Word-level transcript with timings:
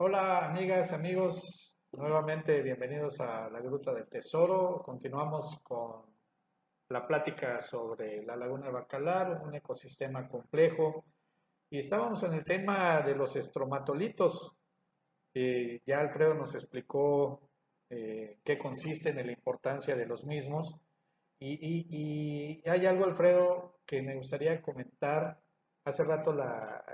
Hola 0.00 0.46
amigas, 0.46 0.92
amigos, 0.92 1.76
nuevamente 1.90 2.62
bienvenidos 2.62 3.18
a 3.18 3.50
la 3.50 3.58
Gruta 3.58 3.92
del 3.92 4.06
Tesoro. 4.06 4.80
Continuamos 4.80 5.58
con 5.64 6.04
la 6.90 7.04
plática 7.04 7.60
sobre 7.60 8.22
la 8.22 8.36
laguna 8.36 8.66
de 8.66 8.72
Bacalar, 8.74 9.42
un 9.42 9.56
ecosistema 9.56 10.28
complejo. 10.28 11.04
Y 11.68 11.78
estábamos 11.78 12.22
en 12.22 12.34
el 12.34 12.44
tema 12.44 13.02
de 13.02 13.16
los 13.16 13.34
estromatolitos. 13.34 14.56
Ya 15.34 15.98
Alfredo 15.98 16.34
nos 16.34 16.54
explicó 16.54 17.50
eh, 17.90 18.38
qué 18.44 18.56
consisten 18.56 19.18
en 19.18 19.26
la 19.26 19.32
importancia 19.32 19.96
de 19.96 20.06
los 20.06 20.24
mismos. 20.24 20.76
Y, 21.40 22.62
hay 22.70 22.86
algo, 22.86 23.04
Alfredo, 23.04 23.80
que 23.84 24.00
me 24.02 24.14
gustaría 24.14 24.62
comentar. 24.62 25.40
Hace 25.84 26.04
rato 26.04 26.32
la 26.32 26.84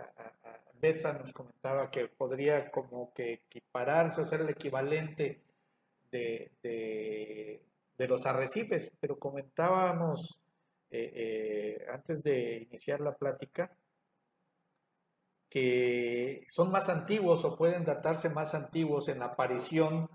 Betsa 0.84 1.14
nos 1.14 1.32
comentaba 1.32 1.90
que 1.90 2.08
podría 2.08 2.70
como 2.70 3.14
que 3.14 3.32
equipararse 3.32 4.20
o 4.20 4.26
ser 4.26 4.42
el 4.42 4.50
equivalente 4.50 5.40
de, 6.10 6.50
de, 6.62 8.06
los 8.06 8.26
arrecifes, 8.26 8.92
pero 9.00 9.18
comentábamos 9.18 10.38
eh, 10.90 11.10
eh, 11.14 11.86
antes 11.90 12.22
de 12.22 12.66
iniciar 12.68 13.00
la 13.00 13.16
plática 13.16 13.74
que 15.48 16.44
son 16.48 16.70
más 16.70 16.90
antiguos 16.90 17.46
o 17.46 17.56
pueden 17.56 17.84
datarse 17.84 18.28
más 18.28 18.54
antiguos 18.54 19.08
en 19.08 19.20
la 19.20 19.26
aparición 19.26 20.10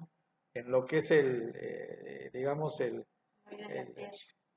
en 0.54 0.70
lo 0.70 0.86
que 0.86 0.98
es 0.98 1.10
el, 1.10 1.52
eh, 1.56 2.30
digamos, 2.32 2.80
el, 2.80 3.08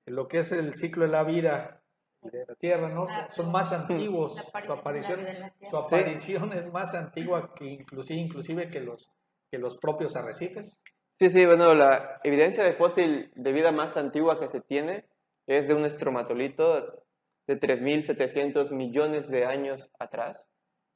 lo 0.05 0.29
que 0.29 0.41
es 0.41 0.53
el 0.53 0.75
ciclo 0.75 1.05
de 1.05 1.11
la 1.11 1.25
vida 1.25 1.82
de 2.31 2.45
la 2.47 2.55
Tierra, 2.55 2.89
¿no? 2.89 3.07
son 3.29 3.51
más 3.51 3.73
antiguos. 3.73 4.37
Su 4.65 4.73
aparición, 4.73 5.21
su 5.69 5.77
aparición 5.77 6.53
es 6.53 6.73
más 6.73 6.95
antigua 6.95 7.53
que 7.55 7.67
inclusive, 7.67 8.21
inclusive 8.21 8.71
que 8.71 8.81
los, 8.81 9.11
que 9.51 9.59
los 9.59 9.79
propios 9.79 10.15
arrecifes. 10.17 10.83
Sí, 11.19 11.31
sí, 11.31 11.47
bueno, 11.47 11.75
la 11.75 12.21
evidencia 12.25 12.65
de 12.65 12.75
fósil 12.75 13.31
de 13.35 13.53
vida 13.53 13.73
más 13.73 13.97
antigua 13.97 14.39
que 14.41 14.49
se 14.49 14.61
tiene 14.61 15.07
es 15.47 15.69
de 15.69 15.75
un 15.75 15.85
estromatolito 15.85 17.05
de 17.47 17.61
3.700 17.61 18.71
millones 18.73 19.29
de 19.29 19.45
años 19.45 19.91
atrás. 19.99 20.41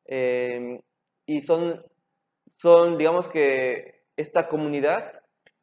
Em, 0.04 0.80
y 1.26 1.40
son, 1.40 1.84
son, 2.56 2.96
digamos 2.96 3.28
que 3.28 4.04
esta 4.16 4.48
comunidad 4.48 5.12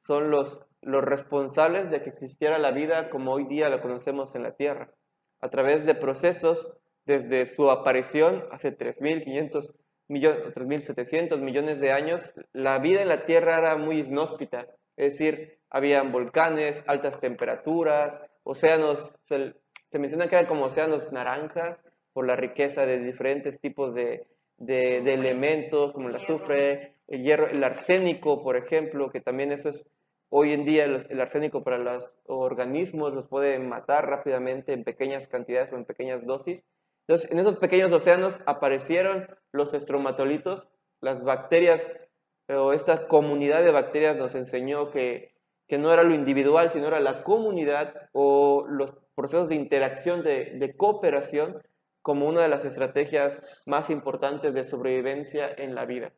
son 0.05 0.29
los, 0.29 0.65
los 0.81 1.01
responsables 1.01 1.89
de 1.89 2.01
que 2.01 2.09
existiera 2.09 2.57
la 2.57 2.71
vida 2.71 3.09
como 3.09 3.31
hoy 3.31 3.45
día 3.45 3.69
la 3.69 3.81
conocemos 3.81 4.35
en 4.35 4.43
la 4.43 4.55
Tierra 4.55 4.93
a 5.43 5.49
través 5.49 5.85
de 5.85 5.93
procesos 5.93 6.71
desde 7.05 7.45
su 7.47 7.69
aparición 7.69 8.45
hace 8.51 8.77
3.500 8.77 9.73
millones, 10.07 10.41
3.700 10.55 11.37
millones 11.41 11.81
de 11.81 11.91
años, 11.91 12.21
la 12.53 12.79
vida 12.79 13.01
en 13.01 13.09
la 13.09 13.25
Tierra 13.25 13.59
era 13.59 13.75
muy 13.75 13.99
inhóspita, 13.99 14.67
es 14.95 15.11
decir, 15.11 15.59
habían 15.69 16.13
volcanes, 16.13 16.81
altas 16.87 17.19
temperaturas, 17.19 18.21
océanos, 18.43 19.13
se, 19.25 19.53
menciona 19.99 20.27
que 20.27 20.35
eran 20.35 20.47
como 20.47 20.67
océanos 20.67 21.11
naranjas 21.11 21.77
por 22.13 22.25
la 22.25 22.37
riqueza 22.37 22.85
de 22.85 22.99
diferentes 22.99 23.59
tipos 23.59 23.93
de, 23.93 24.25
de, 24.55 25.01
de 25.01 25.13
elementos 25.13 25.91
como 25.91 26.07
el 26.07 26.15
azufre, 26.15 26.95
el 27.07 27.21
hierro, 27.21 27.47
el 27.47 27.61
arsénico, 27.65 28.41
por 28.41 28.55
ejemplo, 28.55 29.09
que 29.09 29.19
también 29.19 29.51
eso 29.51 29.67
es 29.67 29.85
Hoy 30.35 30.51
en 30.51 30.65
día 30.65 30.85
el, 30.85 31.21
arsénico 31.21 31.63
para 31.63 31.77
los 31.77 32.11
organismos 32.25 33.13
los 33.13 33.27
puede 33.27 33.59
matar 33.59 34.09
rápidamente 34.09 34.73
en 34.73 34.83
pequeñas 34.83 35.27
cantidades 35.27 35.71
o 35.71 35.75
en 35.75 35.85
pequeñas 35.85 36.25
dosis. 36.25 36.63
Entonces, 37.07 37.31
en 37.31 37.37
esos 37.37 37.57
pequeños 37.57 37.91
océanos 37.91 38.41
aparecieron 38.47 39.27
los 39.51 39.75
estromatolitos, 39.75 40.67
las 41.01 41.23
bacterias 41.23 41.87
o 42.49 42.73
esta 42.73 43.07
comunidad 43.07 43.63
de 43.63 43.71
bacterias 43.71 44.15
nos 44.15 44.33
enseñó 44.33 44.89
que, 44.89 45.35
que 45.67 45.77
no 45.77 45.93
era 45.93 46.01
lo 46.01 46.15
individual, 46.15 46.71
sino 46.71 46.87
era 46.87 46.99
la 46.99 47.23
comunidad 47.23 48.09
o 48.11 48.65
los 48.67 48.95
procesos 49.13 49.49
de 49.49 49.55
interacción, 49.55 50.23
de, 50.23 50.73
cooperación, 50.75 51.61
como 52.01 52.27
una 52.27 52.41
de 52.41 52.49
las 52.49 52.65
estrategias 52.65 53.39
más 53.67 53.91
importantes 53.91 54.55
de 54.55 54.63
sobrevivencia 54.63 55.53
en 55.55 55.75
la 55.75 55.85
vida. 55.85 56.11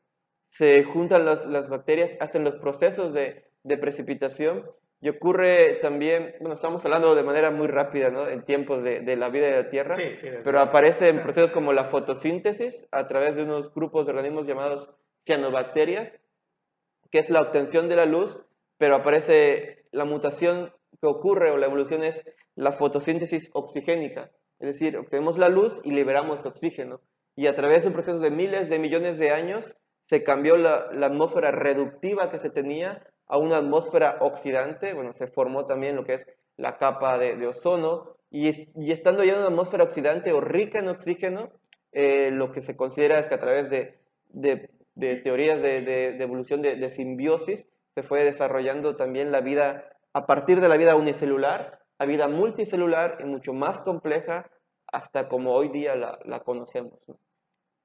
Se 0.47 0.85
juntan 0.85 1.25
las 1.25 1.67
bacterias, 1.67 2.11
hacen 2.21 2.45
los 2.45 2.55
procesos 2.55 3.11
de, 3.13 3.45
de 3.65 3.77
precipitación 3.77 4.63
y 5.01 5.09
ocurre 5.09 5.75
también, 5.81 6.35
bueno, 6.39 6.55
estamos 6.55 6.83
hablando 6.85 7.15
de 7.15 7.23
manera 7.23 7.51
muy 7.51 7.67
rápida, 7.67 8.09
¿no? 8.09 8.27
En 8.27 8.43
tiempos 8.45 8.83
de, 8.83 9.01
de 9.01 9.17
la 9.17 9.29
vida 9.29 9.47
de 9.47 9.63
la 9.63 9.69
Tierra, 9.69 9.95
pero 10.43 10.59
aparece 10.59 11.09
en 11.09 11.21
procesos 11.21 11.51
como 11.51 11.73
la 11.73 11.85
fotosíntesis 11.85 12.87
a 12.91 13.05
través 13.07 13.35
de 13.35 13.43
unos 13.43 13.73
grupos 13.73 14.05
de 14.05 14.13
organismos 14.13 14.47
llamados 14.47 14.89
cianobacterias, 15.25 16.13
que 17.11 17.19
es 17.19 17.29
la 17.29 17.41
obtención 17.41 17.89
de 17.89 17.95
la 17.97 18.05
luz, 18.05 18.39
pero 18.77 18.95
aparece 18.95 19.85
la 19.91 20.05
mutación 20.05 20.73
que 21.01 21.07
ocurre 21.07 21.51
o 21.51 21.57
la 21.57 21.65
evolución 21.65 22.03
es 22.03 22.25
la 22.55 22.71
fotosíntesis 22.71 23.49
oxigénica, 23.53 24.31
es 24.59 24.67
decir, 24.67 24.97
obtenemos 24.97 25.37
la 25.37 25.49
luz 25.49 25.81
y 25.83 25.91
liberamos 25.91 26.45
oxígeno. 26.45 27.01
Y 27.35 27.47
a 27.47 27.55
través 27.55 27.81
de 27.81 27.89
un 27.89 27.93
proceso 27.93 28.19
de 28.19 28.31
miles 28.31 28.69
de 28.69 28.79
millones 28.79 29.17
de 29.17 29.31
años 29.31 29.75
se 30.07 30.23
cambió 30.23 30.55
la, 30.55 30.87
la 30.93 31.07
atmósfera 31.07 31.51
reductiva 31.51 32.29
que 32.29 32.39
se 32.39 32.49
tenía 32.49 33.05
a 33.27 33.37
una 33.37 33.57
atmósfera 33.57 34.17
oxidante, 34.19 34.93
bueno, 34.93 35.13
se 35.13 35.27
formó 35.27 35.65
también 35.65 35.95
lo 35.95 36.03
que 36.03 36.13
es 36.13 36.27
la 36.57 36.77
capa 36.77 37.17
de, 37.17 37.47
ozono, 37.47 38.15
y, 38.31 38.49
y, 38.75 38.91
estando 38.91 39.23
ya 39.23 39.33
en 39.33 39.39
una 39.39 39.47
atmósfera 39.47 39.83
oxidante 39.83 40.33
o 40.33 40.41
rica 40.41 40.79
en 40.79 40.89
oxígeno, 40.89 41.51
eh, 41.91 42.29
lo 42.31 42.51
que 42.51 42.61
se 42.61 42.75
considera 42.75 43.19
es 43.19 43.27
que 43.27 43.35
a 43.35 43.39
través 43.39 43.69
de, 43.69 43.97
de, 44.29 44.69
de 44.95 45.15
teorías 45.17 45.61
de, 45.61 46.17
evolución 46.19 46.61
de, 46.61 46.89
simbiosis, 46.89 47.67
se 47.93 48.03
fue 48.03 48.23
desarrollando 48.23 48.95
también 48.95 49.31
la 49.31 49.41
vida, 49.41 49.89
a 50.13 50.25
partir 50.25 50.59
de 50.59 50.69
la 50.69 50.77
vida 50.77 50.95
unicelular, 50.95 51.79
a 51.97 52.05
vida 52.05 52.27
multicelular 52.27 53.17
y 53.21 53.25
mucho 53.25 53.53
más 53.53 53.81
compleja, 53.81 54.49
hasta 54.87 55.29
como 55.29 55.53
hoy 55.53 55.69
día 55.69 55.95
la, 55.95 56.39
conocemos. 56.41 56.99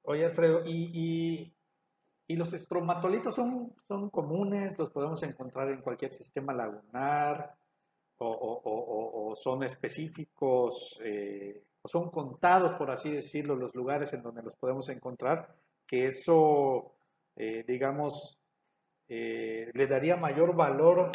Oye, 0.03 0.25
Alfredo, 0.25 0.63
y 0.65 1.53
los 2.35 2.53
estromatolitos 2.53 3.35
son, 3.35 3.73
son 3.87 4.09
comunes, 4.09 4.77
los 4.77 4.91
podemos 4.91 5.21
encontrar 5.23 5.69
en 5.69 5.81
cualquier 5.81 6.13
sistema 6.13 6.53
lagunar 6.53 7.55
o, 8.23 9.33
son 9.35 9.63
específicos 9.63 10.99
eh, 11.03 11.63
o 11.81 11.87
son 11.87 12.09
contados, 12.09 12.73
por 12.73 12.91
así 12.91 13.09
decirlo, 13.09 13.55
los 13.55 13.73
lugares 13.75 14.13
en 14.13 14.21
donde 14.21 14.43
los 14.43 14.55
podemos 14.55 14.87
encontrar, 14.89 15.55
que 15.87 16.05
eso, 16.05 16.93
eh, 17.35 17.63
digamos, 17.67 18.37
eh, 19.09 19.71
le 19.73 19.87
daría 19.87 20.15
mayor 20.15 20.55
valor 20.55 21.11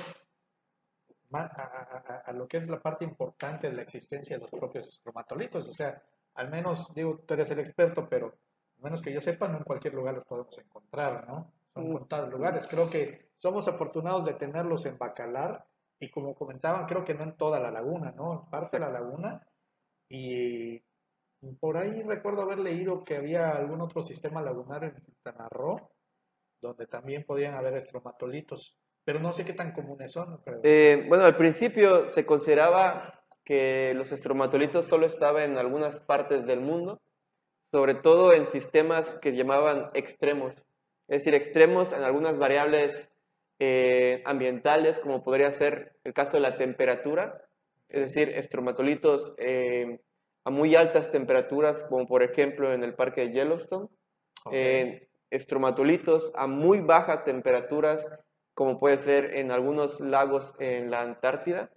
a, 1.33 2.33
lo 2.33 2.49
que 2.49 2.59
es 2.59 2.69
la 2.69 2.81
parte 2.81 3.05
importante 3.05 3.69
de 3.69 3.75
la 3.75 3.83
existencia 3.83 4.37
de 4.37 4.43
los 4.43 4.51
propios 4.51 4.89
estromatolitos. 4.89 5.69
O 5.69 5.73
sea, 5.73 6.03
al 6.35 6.51
menos, 6.51 6.93
digo, 6.95 7.21
tú 7.27 7.35
eres 7.35 7.51
el 7.51 7.61
experto, 7.61 8.09
pero 8.09 8.35
menos 8.79 9.03
que 9.03 9.13
yo 9.13 9.21
sepa, 9.21 9.49
no 9.49 9.59
en 9.59 9.65
cualquier 9.65 9.95
lugar 9.95 10.15
los 10.15 10.25
podemos 10.25 10.57
encontrar, 10.59 11.27
¿no? 11.27 11.53
Son 11.75 11.93
contados 11.93 12.31
lugares. 12.31 12.67
Creo 12.67 12.89
que 12.89 13.31
somos 13.39 13.69
afortunados 13.69 14.25
de 14.25 14.35
tenerlos 14.35 14.87
en 14.87 14.99
Bacalar 14.99 15.67
y 15.99 16.11
como 16.11 16.35
comentaban, 16.35 16.87
creo 16.87 17.05
que 17.05 17.15
no 17.15 17.25
en 17.25 17.37
toda 17.37 17.61
la 17.61 17.71
laguna, 17.71 18.13
¿no? 18.13 18.43
En 18.45 18.51
parte 18.51 18.79
de 18.79 18.85
la 18.85 18.91
laguna. 18.91 19.47
Y 20.09 20.83
por 21.61 21.77
ahí 21.77 22.03
recuerdo 22.03 22.43
haber 22.43 22.59
leído 22.59 23.05
que 23.05 23.17
había 23.17 23.51
algún 23.51 23.81
otro 23.81 24.03
sistema 24.03 24.43
lagunar 24.43 24.85
en 24.85 24.95
Quintana 24.95 25.49
Roo, 25.49 25.91
donde 26.61 26.87
también 26.87 27.25
podían 27.25 27.55
haber 27.55 27.75
estromatolitos, 27.75 28.77
pero 29.05 29.21
no 29.21 29.33
sé 29.33 29.45
qué 29.45 29.53
tan 29.53 29.73
comunes 29.73 30.13
son. 30.13 30.41
Eh, 30.63 31.05
bueno, 31.09 31.25
al 31.25 31.37
principio 31.37 32.09
se 32.09 32.27
consideraba 32.27 33.25
que 33.45 33.95
los 33.95 34.11
estromatolitos 34.13 34.87
solo 34.87 35.07
estaban 35.07 35.53
en 35.53 35.59
algunas 35.59 36.01
partes 36.01 36.45
del 36.47 36.61
mundo, 36.61 37.01
sobre 37.71 37.95
todo 37.95 38.33
en 38.33 38.47
sistemas 38.47 39.17
que 39.21 39.35
llamaban 39.35 39.91
extremos, 39.95 40.55
es 41.09 41.19
decir, 41.19 41.35
extremos 41.35 41.93
en 41.93 42.03
algunas 42.03 42.39
variables 42.39 43.11
eh, 43.59 44.23
ambientales, 44.25 44.99
como 44.99 45.23
podría 45.23 45.51
ser 45.51 45.97
el 46.05 46.13
caso 46.13 46.33
de 46.33 46.41
la 46.41 46.57
temperatura, 46.57 47.43
es 47.89 48.01
decir, 48.03 48.31
estromatolitos 48.31 49.35
eh, 49.39 50.01
a 50.45 50.51
muy 50.51 50.75
altas 50.75 51.11
temperaturas, 51.11 51.83
como 51.89 52.07
por 52.07 52.23
ejemplo 52.23 52.73
en 52.73 52.83
el 52.83 52.95
parque 52.95 53.23
de 53.23 53.33
Yellowstone, 53.33 53.89
estromatolitos 55.31 56.33
a 56.35 56.47
muy 56.47 56.81
bajas 56.81 57.25
temperaturas, 57.25 58.05
como 58.55 58.79
puede 58.79 58.99
ser 58.99 59.37
en 59.37 59.51
algunos 59.51 60.01
lagos 60.01 60.55
en 60.59 60.91
la 60.91 61.03
Antártida, 61.03 61.71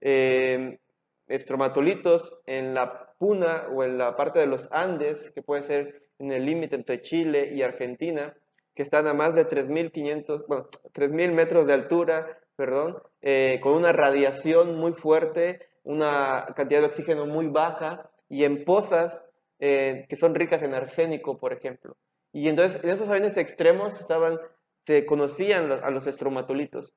eh, 0.00 0.78
estromatolitos 1.26 2.34
en 2.46 2.74
la 2.74 3.07
Puna 3.18 3.66
o 3.72 3.84
en 3.84 3.98
la 3.98 4.16
parte 4.16 4.38
de 4.38 4.46
los 4.46 4.68
Andes, 4.70 5.30
que 5.32 5.42
puede 5.42 5.62
ser 5.62 6.08
en 6.18 6.32
el 6.32 6.46
límite 6.46 6.76
entre 6.76 7.02
Chile 7.02 7.52
y 7.54 7.62
Argentina, 7.62 8.34
que 8.74 8.82
están 8.82 9.06
a 9.06 9.14
más 9.14 9.34
de 9.34 9.46
3.500, 9.46 10.46
bueno, 10.46 10.68
3.000 10.92 11.32
metros 11.32 11.66
de 11.66 11.74
altura, 11.74 12.38
perdón, 12.56 13.02
eh, 13.22 13.60
con 13.62 13.74
una 13.74 13.92
radiación 13.92 14.76
muy 14.76 14.92
fuerte, 14.92 15.68
una 15.82 16.46
cantidad 16.56 16.80
de 16.80 16.86
oxígeno 16.86 17.26
muy 17.26 17.48
baja 17.48 18.10
y 18.28 18.44
en 18.44 18.64
pozas 18.64 19.26
eh, 19.60 20.06
que 20.08 20.16
son 20.16 20.34
ricas 20.34 20.62
en 20.62 20.74
arsénico, 20.74 21.38
por 21.38 21.52
ejemplo. 21.52 21.96
Y 22.32 22.48
entonces 22.48 22.82
en 22.84 22.90
esos 22.90 23.08
aviones 23.08 23.36
extremos 23.36 24.00
estaban, 24.00 24.38
se 24.86 25.06
conocían 25.06 25.72
a 25.72 25.90
los 25.90 26.06
estromatolitos. 26.06 26.94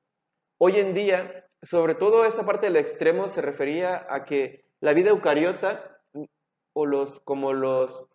Hoy 0.58 0.78
en 0.78 0.94
día, 0.94 1.46
sobre 1.62 1.94
todo 1.94 2.24
esta 2.24 2.44
parte 2.44 2.66
del 2.66 2.76
extremo 2.76 3.28
se 3.28 3.40
refería 3.40 4.06
a 4.08 4.24
que 4.24 4.64
la 4.80 4.92
vida 4.92 5.10
eucariota, 5.10 5.91
o 6.72 6.86
los, 6.86 7.20
como 7.20 7.52
los 7.52 8.06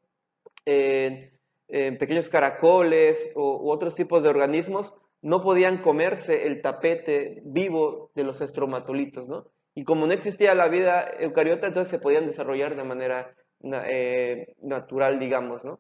eh, 0.65 1.31
pequeños 1.68 2.30
caracoles 2.30 3.31
u 3.36 3.69
otros 3.69 3.95
tipos 3.95 4.24
de 4.24 4.30
organismos, 4.30 4.94
no 5.21 5.42
podían 5.42 5.77
comerse 5.81 6.45
el 6.48 6.62
tapete 6.62 7.42
vivo 7.44 8.12
de 8.15 8.24
los 8.24 8.42
estromatolitos, 8.42 9.27
¿no? 9.27 9.48
Y 9.75 9.83
como 9.83 10.07
no 10.07 10.13
existía 10.13 10.56
la 10.56 10.69
vida 10.69 11.06
eucariota, 11.19 11.68
entonces 11.68 11.92
se 11.92 12.00
podían 12.00 12.25
desarrollar 12.25 12.75
de 12.75 12.83
manera 12.83 13.36
eh, 13.62 14.56
natural, 14.62 15.19
digamos, 15.19 15.63
¿no? 15.63 15.80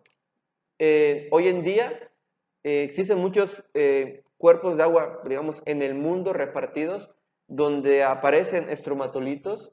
Eh, 0.79 1.27
hoy 1.31 1.47
en 1.47 1.63
día 1.63 2.11
eh, 2.63 2.83
existen 2.83 3.19
muchos 3.19 3.63
cuerpos 4.37 4.77
de 4.77 4.83
agua, 4.83 5.21
digamos, 5.27 5.63
en 5.65 5.81
el 5.81 5.95
mundo 5.95 6.33
repartidos, 6.33 7.09
donde 7.47 8.03
aparecen 8.03 8.69
estromatolitos 8.69 9.71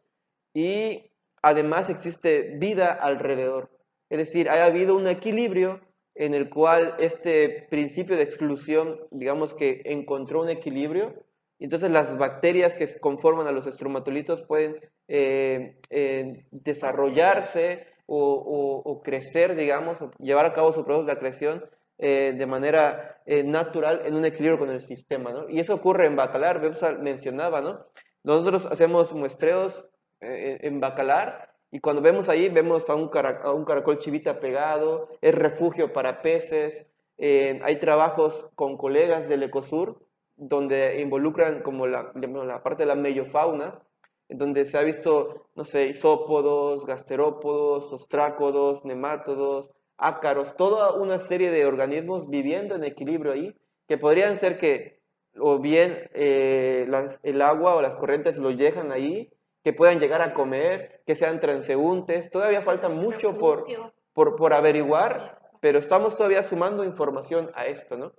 y 0.55 1.11
además 1.47 1.91
existe 1.91 2.57
vida 2.59 2.93
alrededor. 2.93 3.71
Es 4.11 4.19
decir, 4.19 4.49
ha 4.49 4.65
habido 4.65 4.97
un 4.97 5.07
equilibrio 5.07 5.81
en 6.15 6.35
el 6.35 6.49
cual 6.49 6.95
este 6.99 7.67
principio 7.71 8.17
de 8.17 8.23
exclusión, 8.23 9.01
digamos 9.11 9.55
que 9.55 9.83
encontró 9.85 10.43
un 10.43 10.51
equilibrio 10.51 11.25
entonces 11.65 11.91
las 11.91 12.17
bacterias 12.19 12.75
que 12.75 12.87
conforman 13.01 13.47
a 13.47 13.53
los 13.53 13.67
estromatolitos 13.67 14.43
pueden 14.43 14.81
eh, 15.09 15.79
eh, 15.91 16.47
desarrollarse 16.51 17.87
o, 18.07 19.01
crecer, 19.03 19.57
digamos, 19.57 19.97
llevar 20.19 20.45
a 20.45 20.53
cabo 20.53 20.75
su 20.75 20.85
proceso 20.85 21.07
de 21.07 21.13
acreción 21.13 21.65
eh, 21.97 22.35
de 22.37 22.47
manera 22.47 23.23
natural 23.27 24.03
en 24.05 24.15
un 24.15 24.27
equilibrio 24.27 24.59
con 24.59 24.69
el 24.69 24.83
sistema, 24.83 25.33
¿no? 25.33 25.49
Y 25.49 25.59
eso 25.59 25.75
ocurre 25.75 26.07
en 26.07 26.17
bacalar, 26.17 26.61
Bebsa 26.61 26.93
mencionaba, 26.93 27.63
¿no? 27.63 27.87
Nosotros 28.23 28.67
hacemos 28.67 29.15
muestreos 29.15 29.89
en 30.21 30.81
bacalar 30.81 31.55
y 31.75 31.81
cuando 31.81 32.03
vemos 32.03 32.29
ahí, 32.29 32.49
vemos 32.49 32.89
a 32.89 32.95
un, 32.95 33.11
a 33.43 33.53
un 33.53 33.65
caracol 33.65 33.99
chivita 33.99 34.39
pegado, 34.39 35.09
es 35.21 35.35
refugio 35.35 35.93
para 35.93 36.23
peces, 36.23 36.87
hay 37.19 37.77
trabajos 37.81 38.49
con 38.55 38.77
colegas 38.77 39.29
del 39.29 39.43
Ecosur 39.43 39.99
donde 40.37 41.01
involucran 41.01 41.63
como 41.63 41.89
la, 41.89 42.13
la 42.15 42.63
parte 42.63 42.85
de 42.85 42.87
la 42.87 42.95
meiofauna, 42.95 43.83
donde 44.29 44.65
se 44.65 44.79
ha 44.79 44.83
visto, 44.83 45.49
no 45.55 45.65
sé, 45.65 45.89
isópodos, 45.89 46.87
gasterópodos, 46.87 47.93
ostrácodos, 47.93 48.85
nemátodos, 48.85 49.71
ácaros, 49.97 50.57
toda 50.57 50.93
una 50.93 51.19
serie 51.19 51.51
de 51.51 51.67
organismos 51.67 52.29
viviendo 52.29 52.75
en 52.75 52.85
equilibrio 52.85 53.33
ahí, 53.33 53.55
que 53.87 53.99
podrían 53.99 54.39
ser 54.39 54.59
que 54.59 55.01
o 55.41 55.59
bien 55.59 56.09
eh, 56.15 56.89
el 57.25 57.43
agua 57.43 57.75
o 57.75 57.83
las 57.83 57.97
corrientes 57.97 58.37
lo 58.37 58.55
dejan 58.55 58.93
ahí, 58.93 59.31
que 59.65 59.73
puedan 59.73 59.99
llegar 59.99 60.21
a 60.21 60.35
comer, 60.35 61.03
que 61.07 61.17
sean 61.17 61.41
transeúntes, 61.41 62.31
todavía 62.31 62.61
falta 62.61 62.91
mucho 62.91 63.39
por, 63.39 63.67
por, 64.13 64.37
por 64.37 64.53
averiguar, 64.53 65.41
pero 65.61 65.79
estamos 65.79 66.17
todavía 66.17 66.43
sumando 66.43 66.85
información 66.85 67.51
a 67.55 67.67
esto, 67.67 67.97
¿no? 67.97 68.13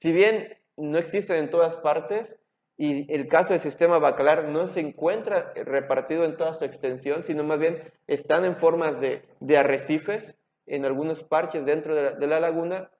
Si 0.00 0.12
bien 0.12 0.58
no 0.76 0.98
existen 0.98 1.36
en 1.36 1.50
todas 1.50 1.78
partes 1.78 2.36
y 2.76 3.12
el 3.12 3.28
caso 3.28 3.54
del 3.54 3.60
sistema 3.60 3.98
bacalar 3.98 4.44
no 4.48 4.68
se 4.68 4.80
encuentra 4.80 5.52
repartido 5.54 6.24
en 6.24 6.36
toda 6.36 6.54
su 6.54 6.64
extensión, 6.64 7.24
sino 7.24 7.44
más 7.44 7.58
bien 7.58 7.92
están 8.06 8.44
en 8.44 8.56
formas 8.56 9.00
de, 9.00 9.22
arrecifes 9.56 10.36
en 10.66 10.84
algunos 10.84 11.24
parches 11.24 11.64
dentro 11.64 11.94
de 11.94 12.26
la, 12.26 12.40
laguna. 12.40 12.90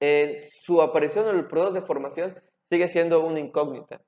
Eh, 0.00 0.48
su 0.62 0.80
aparición 0.80 1.28
en 1.28 1.36
el 1.36 1.46
proceso 1.46 1.72
de 1.72 1.82
formación 1.82 2.40
sigue 2.68 2.88
siendo 2.88 3.20
una 3.24 3.40
incógnita. 3.40 4.00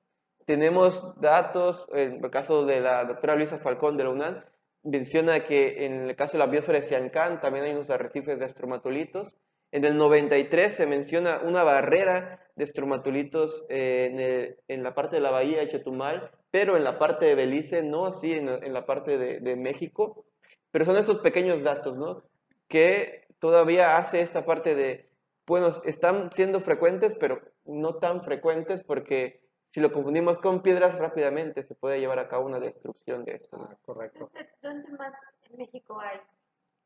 Tenemos 0.45 1.19
datos, 1.21 1.87
en 1.93 2.23
el 2.23 2.31
caso 2.31 2.65
de 2.65 2.81
la 2.81 3.05
doctora 3.05 3.35
Luisa 3.35 3.59
Falcón 3.59 3.95
de 3.95 4.03
la 4.03 4.09
UNAM, 4.09 4.43
menciona 4.83 5.41
que 5.45 5.85
en 5.85 6.09
el 6.09 6.15
caso 6.15 6.33
de 6.33 6.39
la 6.39 6.47
biosfera 6.47 6.81
de 6.81 6.87
Siancán 6.87 7.39
también 7.39 7.65
hay 7.65 7.71
unos 7.71 7.89
arrecifes 7.89 8.39
de 8.39 8.45
estromatolitos. 8.45 9.37
En 9.71 9.85
el 9.85 9.97
93 9.97 10.73
se 10.73 10.85
menciona 10.85 11.41
una 11.43 11.63
barrera 11.63 12.41
de 12.55 12.65
estromatolitos 12.65 13.65
eh, 13.69 14.57
en, 14.67 14.83
la 14.83 14.93
parte 14.93 15.15
de 15.15 15.21
la 15.21 15.31
bahía 15.31 15.59
de 15.59 15.67
Chetumal, 15.67 16.31
pero 16.51 16.77
en 16.77 16.83
la 16.83 16.99
parte 16.99 17.25
de 17.25 17.35
Belice, 17.35 17.81
no 17.81 18.05
así 18.05 18.33
en, 18.33 18.73
la 18.73 18.85
parte 18.85 19.17
de, 19.17 19.55
México. 19.55 20.25
Pero 20.71 20.85
son 20.85 20.97
estos 20.97 21.19
pequeños 21.19 21.63
datos, 21.63 21.97
¿no? 21.97 22.23
Que 22.67 23.25
todavía 23.39 23.97
hace 23.97 24.21
esta 24.21 24.45
parte 24.45 24.75
de, 24.75 25.09
bueno, 25.47 25.71
están 25.85 26.31
siendo 26.33 26.59
frecuentes, 26.59 27.15
pero 27.19 27.41
no 27.65 27.95
tan 27.95 28.21
frecuentes 28.21 28.83
porque 28.83 29.42
si 29.73 29.79
lo 29.81 29.91
confundimos 29.91 30.37
con 30.37 30.61
piedras 30.61 30.93
rápidamente 30.99 31.63
se 31.63 31.73
puede 31.73 31.99
llevar 31.99 32.19
a 32.19 32.27
cabo 32.27 32.45
una 32.45 32.59
destrucción 32.59 33.25
de 33.25 33.33
esto. 33.33 33.57
Ah, 33.59 33.75
correcto. 33.83 34.29
¿Dónde 34.61 34.87
más 34.91 35.15
en 35.49 35.57
México 35.57 35.99
hay? 35.99 36.19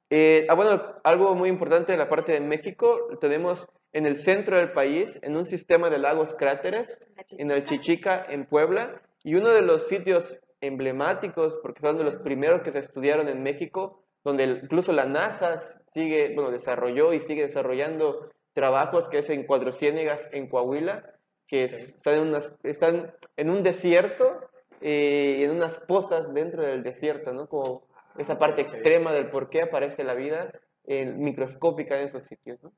Eh, 0.09 0.47
ah, 0.49 0.53
bueno, 0.53 0.81
algo 1.03 1.35
muy 1.35 1.49
importante 1.49 1.91
de 1.91 1.97
la 1.97 2.07
parte 2.07 2.31
de 2.31 2.39
México, 2.39 3.09
tenemos 3.19 3.67
en 3.91 4.05
el 4.05 4.15
centro 4.15 4.55
del 4.55 4.71
país, 4.71 5.19
en 5.21 5.35
un 5.35 5.45
sistema 5.45 5.89
de 5.89 5.97
lagos 5.97 6.33
cráteres, 6.35 6.97
en 7.31 7.51
el 7.51 7.65
Chichica, 7.65 8.25
en 8.29 8.45
Puebla, 8.45 9.01
y 9.21 9.35
uno 9.35 9.49
de 9.49 9.63
los 9.63 9.87
sitios 9.89 10.39
emblemáticos, 10.61 11.59
porque 11.61 11.81
son 11.81 11.97
de 11.97 12.05
los 12.05 12.15
primeros 12.15 12.61
que 12.61 12.71
se 12.71 12.79
estudiaron 12.79 13.27
en 13.27 13.43
México, 13.43 14.01
donde 14.23 14.45
incluso 14.45 14.93
la 14.93 15.05
NASA 15.05 15.61
sigue, 15.87 16.33
bueno, 16.35 16.51
desarrolló 16.51 17.11
y 17.11 17.19
sigue 17.19 17.47
desarrollando 17.47 18.29
trabajos, 18.53 19.09
que 19.09 19.17
es 19.17 19.29
en 19.29 19.45
Cuatro 19.45 19.73
Ciénegas, 19.73 20.23
en 20.31 20.47
Coahuila, 20.47 21.16
que 21.47 21.65
están, 21.65 22.35
en 22.35 22.43
están 22.63 23.13
en 23.37 23.49
un 23.49 23.63
desierto 23.63 24.39
eh, 24.81 25.37
y 25.39 25.43
en 25.43 25.51
unas 25.51 25.79
pozas 25.79 26.33
dentro 26.33 26.63
del 26.63 26.83
desierto, 26.83 27.33
¿no? 27.33 27.47
Como 27.47 27.87
esa 28.17 28.37
parte 28.37 28.61
extrema 28.61 29.13
del 29.13 29.29
por 29.29 29.49
qué 29.49 29.61
aparece 29.61 30.03
la 30.03 30.13
vida 30.13 30.51
microscópica 30.87 31.99
en 31.99 32.07
esos 32.07 32.23
sitios, 32.23 32.61
¿no? 32.63 32.71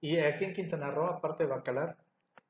¿Y 0.00 0.18
aquí 0.18 0.44
en 0.44 0.52
Quintana 0.52 0.90
Roo, 0.90 1.06
aparte 1.06 1.44
de 1.44 1.50
Bacalar? 1.50 1.96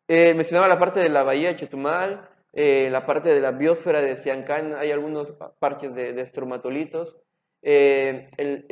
Eh, 0.07 0.35
mencionaba 0.35 0.69
la 0.69 0.79
parte 0.79 1.01
de 1.01 1.09
la 1.09 1.23
bahía 1.23 1.49
de 1.49 1.57
Chetumal, 1.57 2.29
eh, 2.53 2.89
la 2.91 3.07
parte 3.07 3.35
de 3.35 3.41
la 3.41 3.53
biosfera 3.53 4.01
de 4.01 4.17
Siancán, 4.17 4.75
hay 4.75 4.91
algunos 4.91 5.33
parches 5.59 5.95
de, 5.95 6.19
estromatolitos. 6.21 7.17
Eh, 7.63 8.31
el, 8.37 8.67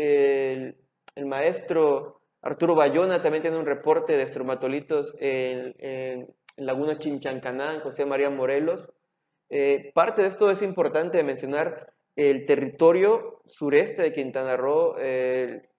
el, 1.14 1.26
maestro 1.26 2.21
Arturo 2.42 2.75
Bayona 2.75 3.21
también 3.21 3.42
tiene 3.42 3.57
un 3.57 3.66
reporte 3.66 4.16
de 4.16 4.23
estromatolitos 4.23 5.14
en, 5.19 5.75
en 5.78 6.35
Laguna 6.57 6.99
Chinchancaná, 6.99 7.81
José 7.81 8.07
María 8.07 8.31
Morelos. 8.31 8.93
parte 9.95 10.23
de 10.23 10.29
esto 10.29 10.51
es 10.51 10.63
importante 10.63 11.23
mencionar 11.23 11.93
el 12.17 12.47
territorio 12.47 13.43
sureste 13.45 14.03
de 14.03 14.13
Quintana 14.13 14.57
Roo. 14.57 14.97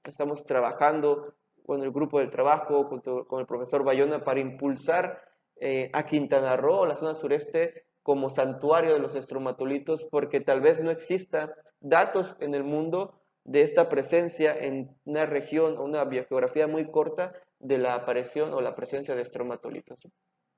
estamos 0.04 0.46
trabajando 0.46 1.34
con 1.68 1.84
el 1.84 1.92
grupo 1.92 2.20
del 2.20 2.32
trabajo, 2.32 2.88
con, 2.88 3.40
el 3.40 3.46
profesor 3.46 3.84
Bayona, 3.84 4.24
para 4.24 4.40
impulsar 4.40 5.22
eh, 5.60 5.90
a 5.92 6.06
Quintana 6.06 6.56
Roo, 6.56 6.86
la 6.86 6.96
zona 6.96 7.14
sureste, 7.14 7.86
como 8.04 8.30
santuario 8.30 8.94
de 8.94 9.00
los 9.00 9.16
estromatolitos, 9.16 10.06
porque 10.06 10.40
tal 10.40 10.62
vez 10.62 10.82
no 10.82 10.92
exista 10.92 11.54
datos 11.82 12.38
en 12.40 12.56
el 12.56 12.64
mundo 12.64 13.20
de 13.44 13.64
esta 13.64 13.90
presencia 13.90 14.58
en 14.58 14.96
una 15.04 15.26
región 15.26 15.78
o 15.78 15.84
una 15.84 16.06
biogeografía 16.06 16.68
muy 16.68 16.90
corta 16.90 17.34
de 17.60 17.78
la 17.78 17.96
aparición 17.96 18.54
o 18.54 18.62
la 18.62 18.74
presencia 18.74 19.14
de 19.14 19.24
estromatolitos. 19.24 19.98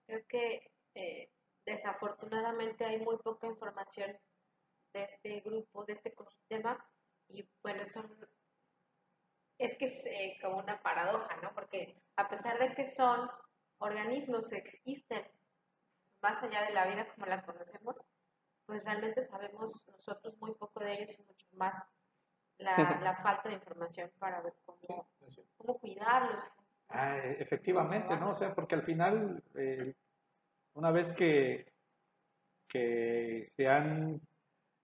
Creo 0.09 0.25
que 0.27 0.71
eh, 0.95 1.29
desafortunadamente 1.67 2.83
hay 2.83 2.97
muy 2.97 3.17
poca 3.17 3.45
información 3.45 4.17
de 4.91 5.03
este 5.03 5.41
grupo, 5.41 5.85
de 5.85 5.93
este 5.93 6.09
ecosistema, 6.09 6.83
y 7.27 7.47
bueno, 7.61 7.85
son 7.85 8.09
es 9.59 9.77
que 9.77 9.85
es 9.85 10.05
eh, 10.07 10.39
como 10.41 10.57
una 10.57 10.81
paradoja, 10.81 11.35
¿no? 11.43 11.53
Porque 11.53 12.01
a 12.15 12.27
pesar 12.27 12.57
de 12.57 12.73
que 12.73 12.87
son 12.87 13.29
organismos 13.77 14.49
que 14.49 14.57
existen 14.57 15.29
más 16.23 16.41
allá 16.41 16.63
de 16.63 16.73
la 16.73 16.87
vida 16.87 17.07
como 17.13 17.27
la 17.27 17.45
conocemos, 17.45 18.03
pues 18.65 18.83
realmente 18.83 19.21
sabemos 19.21 19.87
nosotros 19.89 20.35
muy 20.39 20.55
poco 20.55 20.79
de 20.79 20.93
ellos 20.93 21.19
y 21.19 21.21
mucho 21.21 21.45
más 21.51 21.75
la, 22.57 22.75
falta 23.23 23.47
de 23.47 23.55
información 23.55 24.11
para 24.17 24.41
ver 24.41 24.55
cómo, 24.65 25.07
cómo 25.57 25.79
cuidarlos. 25.79 26.43
Ah, 26.89 27.17
e, 27.17 27.41
efectivamente, 27.41 28.15
¿no? 28.17 28.31
O 28.31 28.33
sea, 28.33 28.53
porque 28.53 28.75
al 28.75 28.83
final, 28.83 29.41
eh, 29.55 29.93
una 30.73 30.91
vez 30.91 31.13
que, 31.13 31.73
que 32.67 33.41
se 33.43 33.67
han, 33.67 34.19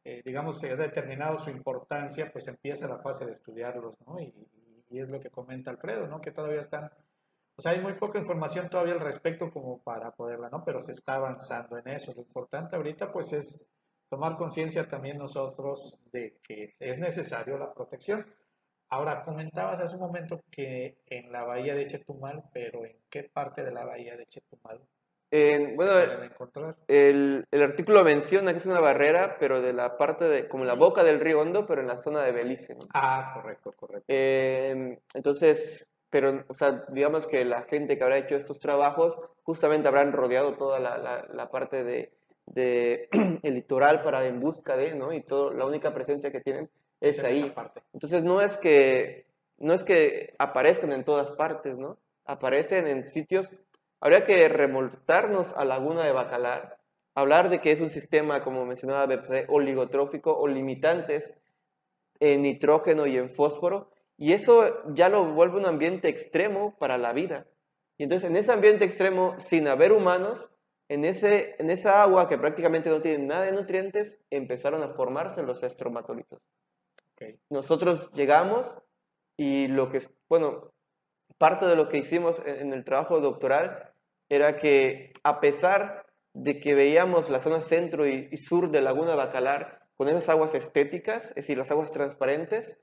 eh, 0.03 0.21
digamos, 0.23 0.59
se 0.59 0.71
ha 0.71 0.75
determinado 0.75 1.37
su 1.37 1.49
importancia, 1.49 2.31
pues 2.31 2.47
empieza 2.47 2.87
la 2.87 2.99
fase 2.99 3.25
de 3.25 3.33
estudiarlos, 3.33 3.95
¿no? 4.05 4.19
Y, 4.19 4.33
y 4.89 4.99
es 4.99 5.09
lo 5.09 5.19
que 5.19 5.29
comenta 5.29 5.71
Alfredo, 5.71 6.07
¿no? 6.07 6.21
Que 6.21 6.31
todavía 6.31 6.61
están, 6.61 6.85
o 7.55 7.61
sea, 7.61 7.71
hay 7.71 7.81
muy 7.81 7.93
poca 7.93 8.19
información 8.19 8.69
todavía 8.69 8.93
al 8.93 8.99
respecto 8.99 9.49
como 9.51 9.81
para 9.81 10.11
poderla, 10.11 10.49
¿no? 10.49 10.63
Pero 10.63 10.79
se 10.79 10.91
está 10.91 11.15
avanzando 11.15 11.77
en 11.77 11.87
eso. 11.87 12.13
Lo 12.13 12.21
importante 12.21 12.75
ahorita, 12.75 13.11
pues, 13.11 13.33
es 13.33 13.67
tomar 14.09 14.35
conciencia 14.35 14.87
también 14.87 15.17
nosotros 15.17 15.99
de 16.11 16.39
que 16.43 16.65
es 16.79 16.99
necesario 16.99 17.57
la 17.57 17.73
protección. 17.73 18.25
Ahora, 18.89 19.23
comentabas 19.23 19.79
hace 19.79 19.95
un 19.95 20.01
momento 20.01 20.41
que 20.51 20.97
en 21.07 21.31
la 21.31 21.43
bahía 21.43 21.73
de 21.75 21.87
Chetumal, 21.87 22.43
pero 22.53 22.85
¿en 22.85 22.95
qué 23.09 23.23
parte 23.23 23.63
de 23.63 23.71
la 23.71 23.83
bahía 23.83 24.15
de 24.15 24.25
Chetumal 24.27 24.79
En- 25.31 25.75
bueno, 25.75 25.93
se 25.99 26.05
pueden 26.07 26.23
encontrar? 26.31 26.75
el, 26.87 27.45
el 27.51 27.61
artículo 27.63 28.03
menciona 28.03 28.51
que 28.51 28.59
es 28.59 28.65
una 28.65 28.79
barrera, 28.79 29.37
pero 29.39 29.61
de 29.61 29.73
la 29.73 29.97
parte 29.97 30.25
de, 30.25 30.47
como 30.47 30.65
la 30.65 30.75
boca 30.75 31.03
del 31.03 31.19
río 31.19 31.41
Hondo, 31.41 31.65
pero 31.65 31.81
en 31.81 31.87
la 31.87 31.97
zona 31.97 32.21
de 32.23 32.31
Belice, 32.31 32.73
¿no? 32.75 32.85
Ah, 32.93 33.31
correcto, 33.33 33.73
correcto. 33.73 34.05
Eh, 34.07 34.99
entonces, 35.13 35.87
pero, 36.09 36.45
o 36.47 36.53
sea, 36.53 36.83
digamos 36.89 37.25
que 37.27 37.43
la 37.43 37.63
gente 37.63 37.97
que 37.97 38.03
habrá 38.03 38.17
hecho 38.19 38.35
estos 38.35 38.59
trabajos 38.59 39.19
justamente 39.43 39.87
habrán 39.87 40.13
rodeado 40.13 40.55
toda 40.55 40.79
la, 40.79 40.97
la- 40.99 41.25
la 41.33 41.49
parte 41.49 41.83
de, 41.83 42.13
de 42.45 43.09
el 43.43 43.53
litoral 43.55 44.03
para 44.03 44.25
en 44.27 44.39
busca 44.39 44.77
de, 44.77 44.93
¿no? 44.95 45.11
Y 45.11 45.21
todo, 45.23 45.51
la 45.51 45.65
única 45.65 45.93
presencia 45.93 46.31
que 46.31 46.39
tienen 46.41 46.69
es 47.01 47.19
en 47.19 47.25
ahí. 47.25 47.53
Entonces 47.93 48.23
no 48.23 48.41
es 48.41 48.57
que 48.57 49.25
no 49.57 49.73
es 49.73 49.83
que 49.83 50.33
aparezcan 50.37 50.91
en 50.91 51.03
todas 51.03 51.31
partes, 51.31 51.77
¿no? 51.77 51.97
Aparecen 52.25 52.87
en 52.87 53.03
sitios. 53.03 53.49
Habría 54.01 54.23
que 54.23 54.47
remontarnos 54.49 55.53
a 55.53 55.63
Laguna 55.65 56.03
de 56.03 56.11
Bacalar, 56.11 56.77
hablar 57.13 57.49
de 57.49 57.61
que 57.61 57.71
es 57.71 57.79
un 57.79 57.89
sistema, 57.89 58.43
como 58.43 58.65
mencionaba 58.65 59.05
BPC, 59.05 59.49
oligotrófico 59.49 60.37
o 60.37 60.47
limitantes 60.47 61.33
en 62.19 62.41
nitrógeno 62.41 63.07
y 63.07 63.17
en 63.17 63.29
fósforo, 63.29 63.91
y 64.17 64.33
eso 64.33 64.83
ya 64.93 65.09
lo 65.09 65.33
vuelve 65.33 65.57
un 65.57 65.65
ambiente 65.65 66.09
extremo 66.09 66.75
para 66.77 66.97
la 66.97 67.13
vida. 67.13 67.45
Y 67.97 68.03
entonces 68.03 68.29
en 68.29 68.35
ese 68.35 68.51
ambiente 68.51 68.85
extremo, 68.85 69.39
sin 69.39 69.67
haber 69.67 69.91
humanos, 69.91 70.49
en, 70.87 71.05
ese, 71.05 71.55
en 71.59 71.69
esa 71.69 72.01
agua 72.01 72.27
que 72.27 72.37
prácticamente 72.37 72.89
no 72.89 73.01
tiene 73.01 73.25
nada 73.25 73.45
de 73.45 73.53
nutrientes, 73.53 74.17
empezaron 74.29 74.83
a 74.83 74.89
formarse 74.89 75.43
los 75.43 75.63
estromatolitos 75.63 76.41
Nosotros 77.49 78.11
llegamos 78.13 78.71
y 79.37 79.67
lo 79.67 79.89
que, 79.89 80.01
bueno, 80.29 80.71
parte 81.37 81.65
de 81.65 81.75
lo 81.75 81.89
que 81.89 81.97
hicimos 81.97 82.41
en, 82.45 82.73
el 82.73 82.83
trabajo 82.83 83.19
doctoral 83.19 83.93
era 84.29 84.57
que 84.57 85.13
a 85.23 85.39
pesar 85.39 86.05
de 86.33 86.59
que 86.59 86.75
veíamos 86.75 87.29
la 87.29 87.39
zona 87.39 87.61
centro 87.61 88.07
y, 88.07 88.35
sur 88.37 88.71
de 88.71 88.81
Laguna 88.81 89.15
Bacalar 89.15 89.87
con 89.95 90.09
esas 90.09 90.27
aguas 90.29 90.53
estéticas, 90.53 91.25
es 91.29 91.35
decir, 91.35 91.57
las 91.57 91.71
aguas 91.71 91.91
transparentes, 91.91 92.77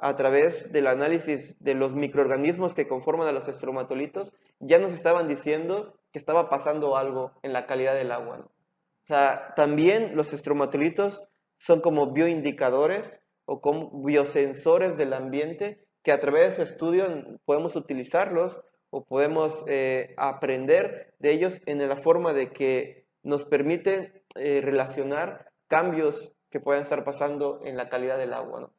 a 0.00 0.14
través 0.14 0.70
del 0.70 0.86
análisis 0.86 1.56
de 1.62 1.74
los 1.74 1.92
microorganismos 1.92 2.74
que 2.74 2.86
conforman 2.86 3.26
a 3.26 3.32
los 3.32 3.48
estromatolitos, 3.48 4.32
ya 4.60 4.78
nos 4.78 4.92
estaban 4.92 5.26
diciendo 5.26 5.98
que 6.12 6.18
estaba 6.18 6.48
pasando 6.48 6.96
algo 6.96 7.32
en 7.42 7.52
la 7.52 7.66
calidad 7.66 7.94
del 7.94 8.12
agua. 8.12 8.38
O 8.38 9.06
sea, 9.06 9.54
también 9.56 10.14
los 10.14 10.32
estromatolitos 10.32 11.24
son 11.56 11.80
como 11.80 12.12
bioindicadores 12.12 13.20
o 13.50 13.60
como 13.62 13.90
biosensores 14.04 14.98
del 14.98 15.14
ambiente 15.14 15.86
que 16.02 16.12
a 16.12 16.18
través 16.20 16.50
de 16.50 16.56
su 16.56 16.62
estudio 16.70 17.06
podemos 17.46 17.76
utilizarlos 17.76 18.60
o 18.90 19.04
podemos 19.04 19.64
eh, 19.66 20.14
aprender 20.18 21.14
de 21.18 21.32
ellos 21.32 21.60
en 21.66 21.86
la 21.88 21.96
forma 21.96 22.34
de 22.34 22.50
que 22.52 23.06
nos 23.22 23.44
permiten 23.46 24.22
eh, 24.34 24.60
relacionar 24.62 25.50
cambios 25.66 26.32
que 26.50 26.60
puedan 26.60 26.82
estar 26.82 27.04
pasando 27.04 27.60
en 27.64 27.76
la 27.76 27.88
calidad 27.88 28.18
del 28.18 28.34
agua. 28.34 28.60
¿no? 28.60 28.72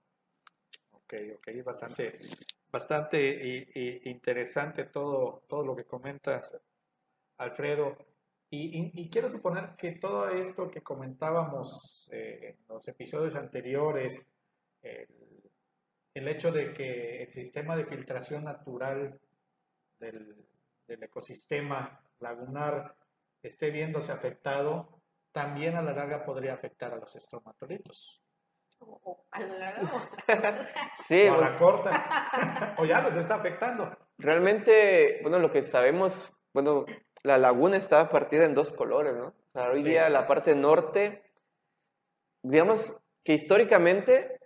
Ok, 0.91 1.13
ok, 1.37 1.63
bastante, 1.65 2.11
bastante 2.71 3.19
i- 3.27 3.67
i- 3.73 4.09
interesante 4.09 4.83
todo, 4.85 5.43
todo 5.47 5.63
lo 5.65 5.75
que 5.75 5.85
comentas, 5.85 6.51
Alfredo. 7.37 7.97
Y, 8.51 8.79
y- 8.79 8.91
y 9.01 9.09
quiero 9.09 9.29
suponer 9.31 9.75
que 9.77 9.91
todo 9.93 10.29
esto 10.29 10.69
que 10.71 10.81
comentábamos 10.81 12.09
eh, 12.11 12.55
en 12.57 12.67
los 12.67 12.87
episodios 12.87 13.35
anteriores, 13.35 14.21
el, 14.81 15.07
el 16.13 16.27
hecho 16.27 16.51
de 16.51 16.73
que 16.73 17.23
el 17.23 17.31
sistema 17.33 17.75
de 17.75 17.85
filtración 17.85 18.43
natural 18.43 19.19
del, 19.99 20.45
del 20.87 21.03
ecosistema 21.03 22.01
lagunar 22.19 22.95
esté 23.41 23.71
viéndose 23.71 24.11
afectado, 24.11 25.01
también 25.31 25.75
a 25.75 25.81
la 25.81 25.93
larga 25.93 26.23
podría 26.23 26.53
afectar 26.53 26.93
a 26.93 26.97
los 26.97 27.15
estromatolitos. 27.15 28.21
O- 28.79 28.99
o 29.03 29.25
a 29.31 29.39
lo 29.41 29.57
largo. 29.59 29.89
Sí, 31.07 31.27
o 31.27 31.33
a 31.33 31.35
bueno, 31.37 31.51
la 31.51 31.57
corta, 31.57 32.75
o 32.77 32.85
ya 32.85 33.01
los 33.01 33.15
está 33.15 33.35
afectando. 33.35 33.95
realmente, 34.17 35.19
bueno, 35.21 35.39
lo 35.39 35.51
que 35.51 35.63
sabemos, 35.63 36.31
bueno, 36.53 36.85
la 37.23 37.37
laguna 37.37 37.77
está 37.77 38.09
partida 38.09 38.45
en 38.45 38.53
dos 38.55 38.71
colores, 38.73 39.15
¿no? 39.15 39.27
O 39.27 39.51
sea, 39.53 39.71
hoy 39.71 39.81
Sí. 39.81 39.89
día 39.89 40.09
la 40.09 40.27
parte 40.27 40.55
norte, 40.55 41.23
digamos 42.43 42.95
que 43.23 43.33
históricamente 43.33 44.38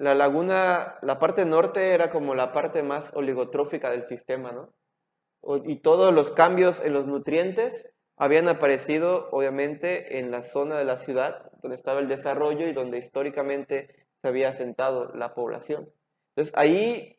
la 0.00 0.14
laguna, 0.14 0.96
la 1.02 1.18
parte 1.18 1.44
norte 1.44 1.92
era 1.92 2.10
como 2.10 2.34
la 2.34 2.54
parte 2.54 2.82
más 2.82 3.12
oligotrófica 3.12 3.90
del 3.90 4.06
sistema, 4.06 4.50
¿no? 4.50 4.72
Y 5.66 5.76
todos 5.76 6.14
los 6.14 6.30
cambios 6.30 6.80
en 6.82 6.94
los 6.94 7.06
nutrientes 7.06 7.86
habían 8.16 8.48
aparecido, 8.48 9.28
obviamente, 9.30 10.18
en 10.18 10.30
la 10.30 10.42
zona 10.42 10.78
de 10.78 10.86
la 10.86 10.96
ciudad, 10.96 11.50
donde 11.60 11.76
estaba 11.76 12.00
el 12.00 12.08
desarrollo 12.08 12.66
y 12.66 12.72
donde 12.72 12.96
históricamente 12.96 13.94
se 14.22 14.28
había 14.28 14.48
asentado 14.48 15.12
la 15.14 15.34
población. 15.34 15.92
Entonces, 16.34 16.54
ahí, 16.56 17.18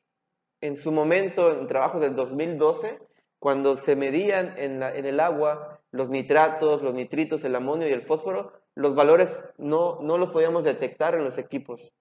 en 0.59 0.75
su 0.75 0.91
momento, 0.91 1.51
en 1.51 1.67
trabajos 1.67 2.01
del 2.01 2.15
2012, 2.15 2.97
cuando 3.37 3.77
se 3.77 3.95
medían 3.95 4.55
en 4.57 4.81
el 4.81 5.19
agua 5.19 5.81
los 5.91 6.09
nitratos, 6.09 6.81
los 6.81 6.95
nitritos, 6.95 7.43
el 7.43 7.55
amonio 7.55 7.87
y 7.87 7.91
el 7.91 8.01
fósforo, 8.01 8.53
los 8.73 8.95
valores 8.95 9.43
no, 9.59 9.99
no 10.01 10.17
los 10.17 10.31
podíamos 10.31 10.63
detectar 10.63 11.13
en 11.13 11.23
los 11.23 11.37
equipos. 11.37 11.93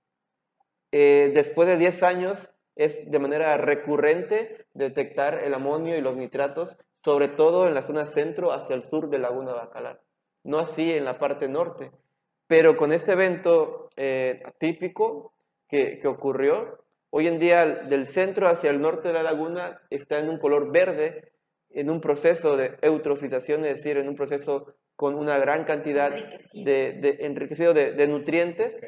Eh, 0.92 1.32
después 1.34 1.68
de 1.68 1.76
10 1.76 2.02
años 2.02 2.50
es 2.76 3.10
de 3.10 3.18
manera 3.18 3.56
recurrente 3.56 4.66
detectar 4.74 5.42
el 5.44 5.54
amonio 5.54 5.96
y 5.96 6.00
los 6.00 6.16
nitratos, 6.16 6.76
sobre 7.04 7.28
todo 7.28 7.66
en 7.66 7.74
la 7.74 7.82
zona 7.82 8.06
centro 8.06 8.52
hacia 8.52 8.74
el 8.74 8.82
sur 8.82 9.08
de 9.10 9.18
Laguna 9.18 9.52
Bacalar. 9.52 10.00
No 10.44 10.58
así 10.58 10.92
en 10.92 11.04
la 11.04 11.18
parte 11.18 11.48
norte. 11.48 11.90
Pero 12.46 12.76
con 12.76 12.92
este 12.92 13.12
evento 13.12 13.90
eh, 13.96 14.42
atípico 14.44 15.32
que, 15.68 15.98
que 15.98 16.08
ocurrió, 16.08 16.84
hoy 17.10 17.26
en 17.28 17.38
día 17.38 17.64
del 17.66 18.06
centro 18.08 18.48
hacia 18.48 18.70
el 18.70 18.80
norte 18.80 19.08
de 19.08 19.14
la 19.14 19.22
laguna 19.22 19.80
está 19.90 20.18
en 20.18 20.28
un 20.28 20.38
color 20.38 20.72
verde, 20.72 21.32
en 21.70 21.90
un 21.90 22.00
proceso 22.00 22.56
de 22.56 22.76
eutrofización, 22.82 23.64
es 23.64 23.76
decir, 23.76 23.96
en 23.98 24.08
un 24.08 24.16
proceso 24.16 24.74
con 24.96 25.14
una 25.14 25.38
gran 25.38 25.64
cantidad 25.64 26.12
Enriquecido. 26.12 26.64
de, 26.64 26.92
de- 26.94 27.16
enriquecido 27.26 27.72
de, 27.74 27.92
de 27.92 28.08
nutrientes 28.08 28.78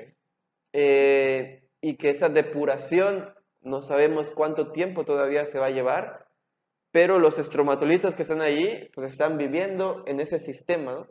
eh, 0.73 1.62
y 1.83 1.97
que 1.97 2.09
esa 2.09 2.31
depuración 2.31 3.35
no 3.61 3.83
sabemos 3.83 4.31
cuánto 4.31 4.73
tiempo 4.73 5.05
todavía 5.05 5.45
se 5.45 5.59
va 5.59 5.67
a 5.67 5.71
llevar, 5.71 6.29
pero 6.91 7.19
los 7.19 7.39
estromatolitos 7.39 8.15
que 8.15 8.23
están 8.23 8.41
allí 8.41 8.89
pues 8.95 9.11
están 9.11 9.37
viviendo 9.37 10.03
en 10.07 10.21
ese 10.21 10.39
sistema 10.39 10.95
¿no? 10.95 11.09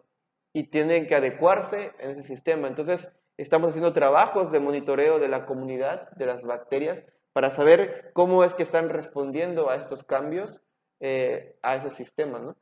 y 0.53 0.69
tienen 0.69 1.05
que 1.05 1.15
adecuarse 1.15 1.91
en 1.99 2.11
ese 2.11 2.23
sistema. 2.23 2.67
Entonces 2.67 3.11
estamos 3.37 3.69
haciendo 3.69 3.93
trabajos 3.93 4.51
de 4.51 4.59
monitoreo 4.59 5.19
de 5.19 5.27
la 5.27 5.45
comunidad, 5.45 6.09
de 6.11 6.25
las 6.25 6.41
bacterias, 6.41 7.03
para 7.33 7.49
saber 7.49 8.11
cómo 8.13 8.43
es 8.43 8.53
que 8.53 8.63
están 8.63 8.89
respondiendo 8.89 9.69
a 9.69 9.75
estos 9.75 10.03
cambios, 10.03 10.61
eh, 10.99 11.57
a 11.61 11.75
ese 11.75 11.89
sistema. 11.89 12.39
¿no? 12.39 12.57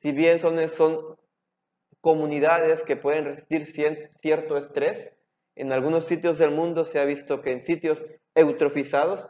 Si 0.00 0.12
bien 0.12 0.40
son, 0.40 0.58
son 0.70 1.16
comunidades 2.00 2.82
que 2.82 2.96
pueden 2.96 3.24
resistir 3.24 3.66
cierto 4.20 4.56
estrés. 4.56 5.12
En 5.58 5.72
algunos 5.72 6.04
sitios 6.04 6.38
del 6.38 6.52
mundo 6.52 6.84
se 6.84 7.00
ha 7.00 7.04
visto 7.04 7.40
que 7.42 7.50
en 7.50 7.62
sitios 7.62 8.04
eutrofizados, 8.36 9.28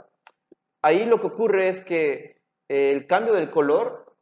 ahí 0.82 1.06
lo 1.06 1.22
que 1.22 1.28
ocurre 1.28 1.68
es 1.68 1.80
que 1.80 2.42
eh, 2.68 2.90
el 2.92 3.06
cambio 3.06 3.32
del 3.32 3.50
color 3.50 4.14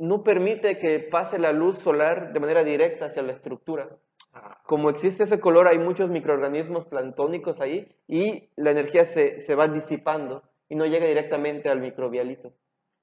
no 0.00 0.24
permite 0.24 0.78
que 0.78 0.98
pase 0.98 1.38
la 1.38 1.52
luz 1.52 1.78
solar 1.78 2.32
de 2.32 2.40
manera 2.40 2.64
directa 2.64 3.06
hacia 3.06 3.22
la 3.22 3.30
estructura. 3.30 3.88
Ah, 4.32 4.60
Como 4.64 4.90
existe 4.90 5.22
ese 5.22 5.38
color, 5.38 5.68
hay 5.68 5.78
muchos 5.78 6.10
microorganismos 6.10 6.86
planctónicos 6.86 7.60
ahí 7.60 7.96
y 8.08 8.50
la 8.56 8.72
energía 8.72 9.04
se, 9.04 9.38
se 9.38 9.54
va 9.54 9.68
disipando 9.68 10.42
y 10.68 10.74
no 10.74 10.86
llega 10.86 11.06
directamente 11.06 11.68
al 11.68 11.80
microbialito. 11.80 12.52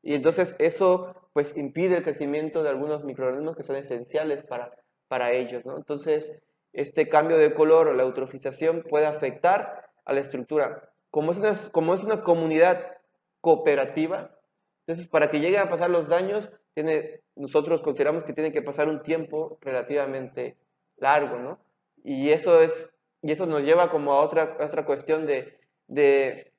Y 0.03 0.13
entonces 0.13 0.57
eso 0.59 1.29
pues 1.31 1.55
impide 1.55 1.97
el 1.97 2.03
crecimiento 2.03 2.63
de 2.63 2.69
algunos 2.69 3.05
microorganismos 3.05 3.55
que 3.55 3.63
son 3.63 3.77
esenciales 3.77 4.43
para, 4.43 4.71
para 5.07 5.31
ellos. 5.31 5.65
¿no? 5.65 5.77
Entonces 5.77 6.33
este 6.75 7.07
cambio 7.09 7.37
de 7.37 7.53
color 7.53 7.87
o 7.87 7.93
la 7.93 8.03
eutrofización 8.03 8.83
puede 8.83 9.05
afectar 9.05 9.89
a 10.03 10.13
la 10.13 10.19
estructura. 10.19 10.89
Como 11.09 11.31
es 11.31 11.37
una, 11.37 11.55
como 11.71 11.93
es 11.93 12.03
una 12.03 12.23
comunidad 12.23 12.97
cooperativa, 13.41 14.37
entonces 14.85 15.07
para 15.07 15.29
que 15.29 15.39
lleguen 15.39 15.61
a 15.61 15.69
pasar 15.69 15.89
los 15.89 16.07
daños, 16.07 16.51
tiene, 16.73 17.21
nosotros 17.35 17.81
consideramos 17.81 18.23
que 18.23 18.33
tiene 18.33 18.51
que 18.51 18.61
pasar 18.61 18.89
un 18.89 19.01
tiempo 19.01 19.57
relativamente 19.61 20.57
largo, 20.97 21.37
¿no? 21.37 21.59
Y 22.03 22.31
eso, 22.31 22.61
es, 22.61 22.89
y 23.21 23.31
eso 23.31 23.45
nos 23.45 23.63
lleva 23.63 23.89
como 23.89 24.13
a 24.13 24.19
otra, 24.19 24.57
a 24.59 24.65
otra 24.65 24.85
cuestión 24.85 25.25
de, 25.25 25.57
de, 25.87 26.51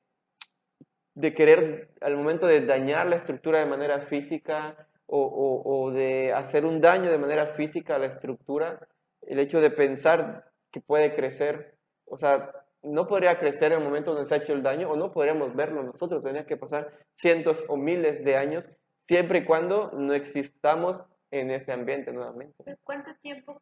de 1.13 1.33
querer, 1.33 1.89
al 2.01 2.17
momento 2.17 2.47
de 2.47 2.61
dañar 2.61 3.07
la 3.07 3.15
estructura 3.15 3.59
de 3.59 3.67
manera 3.67 4.01
física 4.01 4.87
o, 5.05 5.21
o, 5.21 5.85
o 5.85 5.91
de 5.91 6.33
hacer 6.33 6.65
un 6.65 6.81
daño 6.81 7.11
de 7.11 7.17
manera 7.17 7.45
física 7.47 7.95
a 7.95 7.99
la 7.99 8.07
estructura, 8.07 8.87
el 9.27 9.39
hecho 9.39 9.61
de 9.61 9.69
pensar 9.69 10.51
que 10.71 10.81
puede 10.81 11.15
crecer, 11.15 11.77
o 12.05 12.17
sea, 12.17 12.51
no 12.81 13.07
podría 13.07 13.39
crecer 13.39 13.71
en 13.71 13.79
el 13.79 13.83
momento 13.83 14.13
donde 14.13 14.27
se 14.27 14.35
ha 14.35 14.37
hecho 14.37 14.53
el 14.53 14.63
daño 14.63 14.89
o 14.89 14.95
no 14.95 15.11
podríamos 15.11 15.55
verlo 15.55 15.83
nosotros. 15.83 16.23
Tendría 16.23 16.45
que 16.45 16.57
pasar 16.57 16.93
cientos 17.15 17.63
o 17.67 17.77
miles 17.77 18.23
de 18.23 18.37
años 18.37 18.63
siempre 19.07 19.39
y 19.39 19.45
cuando 19.45 19.91
no 19.91 20.13
existamos 20.13 21.01
en 21.31 21.51
ese 21.51 21.71
ambiente 21.71 22.11
nuevamente. 22.11 22.77
¿Cuánto 22.83 23.13
tiempo 23.21 23.61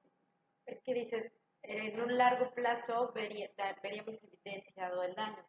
es 0.66 0.82
que 0.82 0.94
dices, 0.94 1.32
en 1.64 2.00
un 2.00 2.18
largo 2.18 2.54
plazo 2.54 3.12
veríamos 3.14 4.24
evidenciado 4.24 5.04
el 5.04 5.16
daño? 5.16 5.44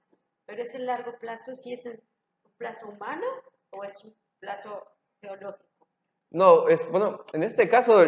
Pero 0.46 0.62
ese 0.62 0.78
largo 0.78 1.18
plazo, 1.18 1.54
¿sí 1.54 1.74
es 1.74 1.84
un 1.84 2.00
plazo 2.56 2.88
humano 2.88 3.26
o 3.70 3.84
es 3.84 4.02
un 4.04 4.14
plazo 4.38 4.86
geológico? 5.20 5.66
No, 6.30 6.68
es, 6.68 6.88
bueno, 6.90 7.24
en 7.32 7.42
este 7.42 7.68
caso, 7.68 8.02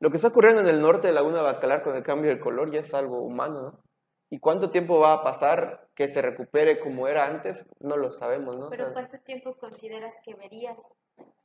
lo 0.00 0.10
que 0.10 0.16
está 0.16 0.28
ocurriendo 0.28 0.60
en 0.60 0.68
el 0.68 0.80
norte 0.80 1.08
de 1.08 1.14
Laguna 1.14 1.42
Bacalar 1.42 1.82
con 1.82 1.96
el 1.96 2.02
cambio 2.02 2.30
de 2.30 2.40
color 2.40 2.72
ya 2.72 2.80
es 2.80 2.92
algo 2.94 3.20
humano, 3.22 3.62
¿no? 3.62 3.80
¿Y 4.28 4.40
cuánto 4.40 4.70
tiempo 4.70 4.98
va 4.98 5.12
a 5.12 5.22
pasar 5.22 5.88
que 5.94 6.08
se 6.08 6.20
recupere 6.20 6.80
como 6.80 7.06
era 7.06 7.26
antes? 7.26 7.64
No 7.78 7.96
lo 7.96 8.12
sabemos, 8.12 8.56
¿no? 8.56 8.70
Pero 8.70 8.92
¿cuánto 8.92 9.18
tiempo 9.20 9.54
consideras 9.56 10.16
que 10.24 10.34
verías 10.34 10.78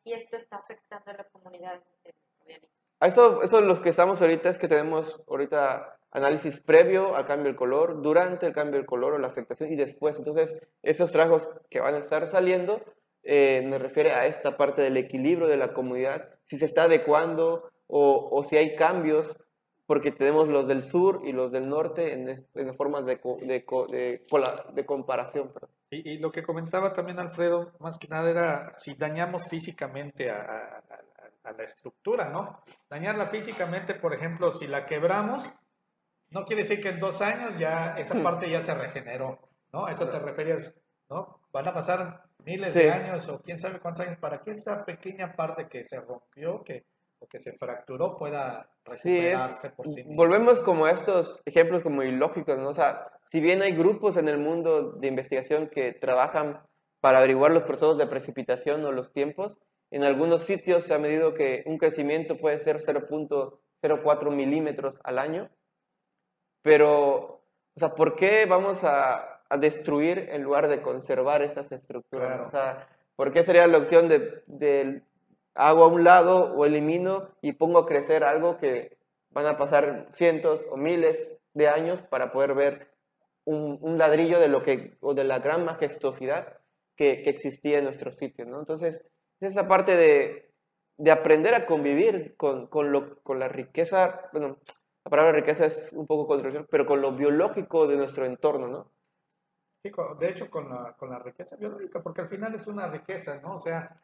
si 0.03 0.13
esto 0.13 0.35
está 0.35 0.57
afectando 0.57 1.11
a 1.11 1.13
la 1.13 1.23
comunidad 1.25 1.79
a 3.01 3.07
eso, 3.07 3.41
eso 3.41 3.61
los 3.61 3.79
que 3.79 3.89
estamos 3.89 4.21
ahorita 4.21 4.49
es 4.49 4.59
que 4.59 4.67
tenemos 4.67 5.23
ahorita 5.27 5.97
análisis 6.11 6.59
previo 6.59 7.15
al 7.15 7.25
cambio 7.25 7.47
del 7.47 7.55
color, 7.55 8.03
durante 8.03 8.45
el 8.45 8.53
cambio 8.53 8.77
del 8.77 8.85
color 8.85 9.13
o 9.13 9.17
la 9.17 9.27
afectación 9.27 9.71
y 9.71 9.75
después. 9.75 10.19
Entonces, 10.19 10.55
esos 10.83 11.11
trabajos 11.11 11.49
que 11.71 11.79
van 11.79 11.95
a 11.95 11.97
estar 11.97 12.27
saliendo 12.27 12.79
eh, 13.23 13.63
nos 13.65 13.81
refiere 13.81 14.11
a 14.11 14.27
esta 14.27 14.55
parte 14.55 14.83
del 14.83 14.97
equilibrio 14.97 15.47
de 15.47 15.57
la 15.57 15.73
comunidad, 15.73 16.29
si 16.45 16.59
se 16.59 16.65
está 16.65 16.83
adecuando 16.83 17.70
o, 17.91 18.29
o 18.31 18.43
si 18.43 18.57
hay 18.57 18.75
cambios, 18.75 19.37
porque 19.85 20.11
tenemos 20.11 20.47
los 20.47 20.67
del 20.67 20.83
sur 20.83 21.21
y 21.25 21.33
los 21.33 21.51
del 21.51 21.67
norte 21.67 22.13
en, 22.13 22.47
en 22.53 22.75
formas 22.75 23.05
de, 23.05 23.17
de, 23.41 23.65
de, 23.89 24.25
de 24.73 24.85
comparación. 24.85 25.51
Y, 25.89 26.11
y, 26.11 26.17
lo 26.17 26.31
que 26.31 26.43
comentaba 26.43 26.93
también 26.93 27.19
Alfredo, 27.19 27.73
más 27.79 27.97
que 27.97 28.07
nada 28.07 28.29
era 28.29 28.71
si 28.77 28.95
dañamos 28.95 29.43
físicamente 29.49 30.31
a, 30.31 30.41
a, 30.41 31.49
a 31.49 31.51
la 31.51 31.63
estructura, 31.63 32.29
¿no? 32.29 32.61
Dañarla 32.89 33.25
físicamente, 33.27 33.93
por 33.93 34.13
ejemplo, 34.13 34.51
si 34.51 34.67
la 34.67 34.85
quebramos, 34.85 35.49
no 36.29 36.45
quiere 36.45 36.61
decir 36.61 36.79
que 36.79 36.89
en 36.89 36.99
dos 36.99 37.21
años 37.21 37.57
ya 37.57 37.95
esa 37.97 38.15
hmm. 38.15 38.23
parte 38.23 38.49
ya 38.49 38.61
se 38.61 38.73
regeneró, 38.73 39.39
¿no? 39.73 39.89
Eso 39.89 40.07
te 40.09 40.19
referías, 40.19 40.73
¿no? 41.09 41.41
Van 41.51 41.67
a 41.67 41.73
pasar 41.73 42.23
miles 42.45 42.73
de 42.73 42.89
años 42.89 43.27
o 43.27 43.41
quién 43.41 43.57
sabe 43.57 43.79
cuántos 43.79 44.05
años 44.05 44.17
para 44.17 44.41
que 44.41 44.51
esa 44.51 44.85
pequeña 44.85 45.35
parte 45.35 45.67
que 45.67 45.83
se 45.83 45.99
rompió, 45.99 46.63
que 46.63 46.85
o 47.21 47.27
que 47.27 47.39
se 47.39 47.53
fracturó 47.53 48.17
pueda 48.17 48.67
recuperarse 48.83 49.69
por 49.69 49.87
sí 49.91 50.03
misma. 50.03 50.15
Volvemos 50.15 50.59
como 50.59 50.85
a 50.85 50.91
estos 50.91 51.41
ejemplos 51.45 51.83
como 51.83 52.01
ilógicos, 52.01 52.57
¿no? 52.57 52.69
O 52.69 52.73
sea, 52.73 53.05
si 53.31 53.39
bien 53.39 53.61
hay 53.61 53.73
grupos 53.73 54.17
en 54.17 54.27
el 54.27 54.39
mundo 54.39 54.93
de 54.93 55.07
investigación 55.07 55.69
que 55.69 55.93
trabajan 55.93 56.61
para 56.99 57.19
averiguar 57.19 57.51
los 57.51 57.63
procesos 57.63 57.97
de 57.97 58.07
precipitación 58.07 58.83
o 58.85 58.91
los 58.91 59.13
tiempos, 59.13 59.55
en 59.91 60.03
algunos 60.03 60.43
sitios 60.43 60.85
se 60.85 60.93
ha 60.95 60.99
medido 60.99 61.33
que 61.35 61.63
un 61.67 61.77
crecimiento 61.77 62.35
puede 62.37 62.57
ser 62.57 62.79
0.04 62.79 64.31
milímetros 64.31 64.99
al 65.03 65.19
año, 65.19 65.49
pero, 66.63 67.43
o 67.75 67.79
sea, 67.79 67.93
¿por 67.93 68.15
qué 68.15 68.45
vamos 68.45 68.83
a, 68.83 69.43
a 69.47 69.57
destruir 69.57 70.29
en 70.31 70.43
lugar 70.43 70.67
de 70.67 70.81
conservar 70.81 71.43
esas 71.43 71.71
estructuras? 71.71 72.39
O 72.47 72.49
sea, 72.49 72.87
¿por 73.15 73.31
qué 73.31 73.43
sería 73.43 73.67
la 73.67 73.77
opción 73.77 74.07
de, 74.07 74.43
de 74.47 75.03
hago 75.55 75.83
a 75.83 75.87
un 75.87 76.03
lado 76.03 76.53
o 76.53 76.65
elimino 76.65 77.29
y 77.41 77.53
pongo 77.53 77.79
a 77.79 77.85
crecer 77.85 78.23
algo 78.23 78.57
que 78.57 78.97
van 79.31 79.45
a 79.45 79.57
pasar 79.57 80.07
cientos 80.13 80.61
o 80.69 80.77
miles 80.77 81.37
de 81.53 81.67
años 81.67 82.01
para 82.03 82.31
poder 82.31 82.53
ver 82.53 82.91
un, 83.45 83.77
un 83.81 83.97
ladrillo 83.97 84.39
de 84.39 84.47
lo 84.47 84.61
que, 84.61 84.97
o 85.01 85.13
de 85.13 85.23
la 85.23 85.39
gran 85.39 85.65
majestuosidad 85.65 86.59
que, 86.95 87.23
que 87.23 87.29
existía 87.29 87.79
en 87.79 87.85
nuestro 87.85 88.11
sitio, 88.11 88.45
¿no? 88.45 88.59
Entonces, 88.59 89.05
esa 89.39 89.67
parte 89.67 89.95
de, 89.95 90.51
de 90.97 91.11
aprender 91.11 91.55
a 91.55 91.65
convivir 91.65 92.35
con, 92.37 92.67
con, 92.67 92.91
lo, 92.91 93.21
con 93.23 93.39
la 93.39 93.47
riqueza, 93.47 94.29
bueno, 94.31 94.59
la 95.03 95.09
palabra 95.09 95.31
riqueza 95.31 95.65
es 95.65 95.91
un 95.93 96.05
poco 96.05 96.27
controversial, 96.27 96.67
pero 96.69 96.85
con 96.85 97.01
lo 97.01 97.13
biológico 97.13 97.87
de 97.87 97.97
nuestro 97.97 98.25
entorno, 98.25 98.67
¿no? 98.67 98.91
Sí, 99.83 99.91
de 100.19 100.29
hecho 100.29 100.51
con 100.51 100.69
la, 100.69 100.95
con 100.95 101.09
la 101.09 101.17
riqueza 101.17 101.55
biológica, 101.55 102.03
porque 102.03 102.21
al 102.21 102.27
final 102.27 102.53
es 102.53 102.67
una 102.67 102.85
riqueza, 102.87 103.41
¿no? 103.41 103.55
O 103.55 103.57
sea, 103.57 103.99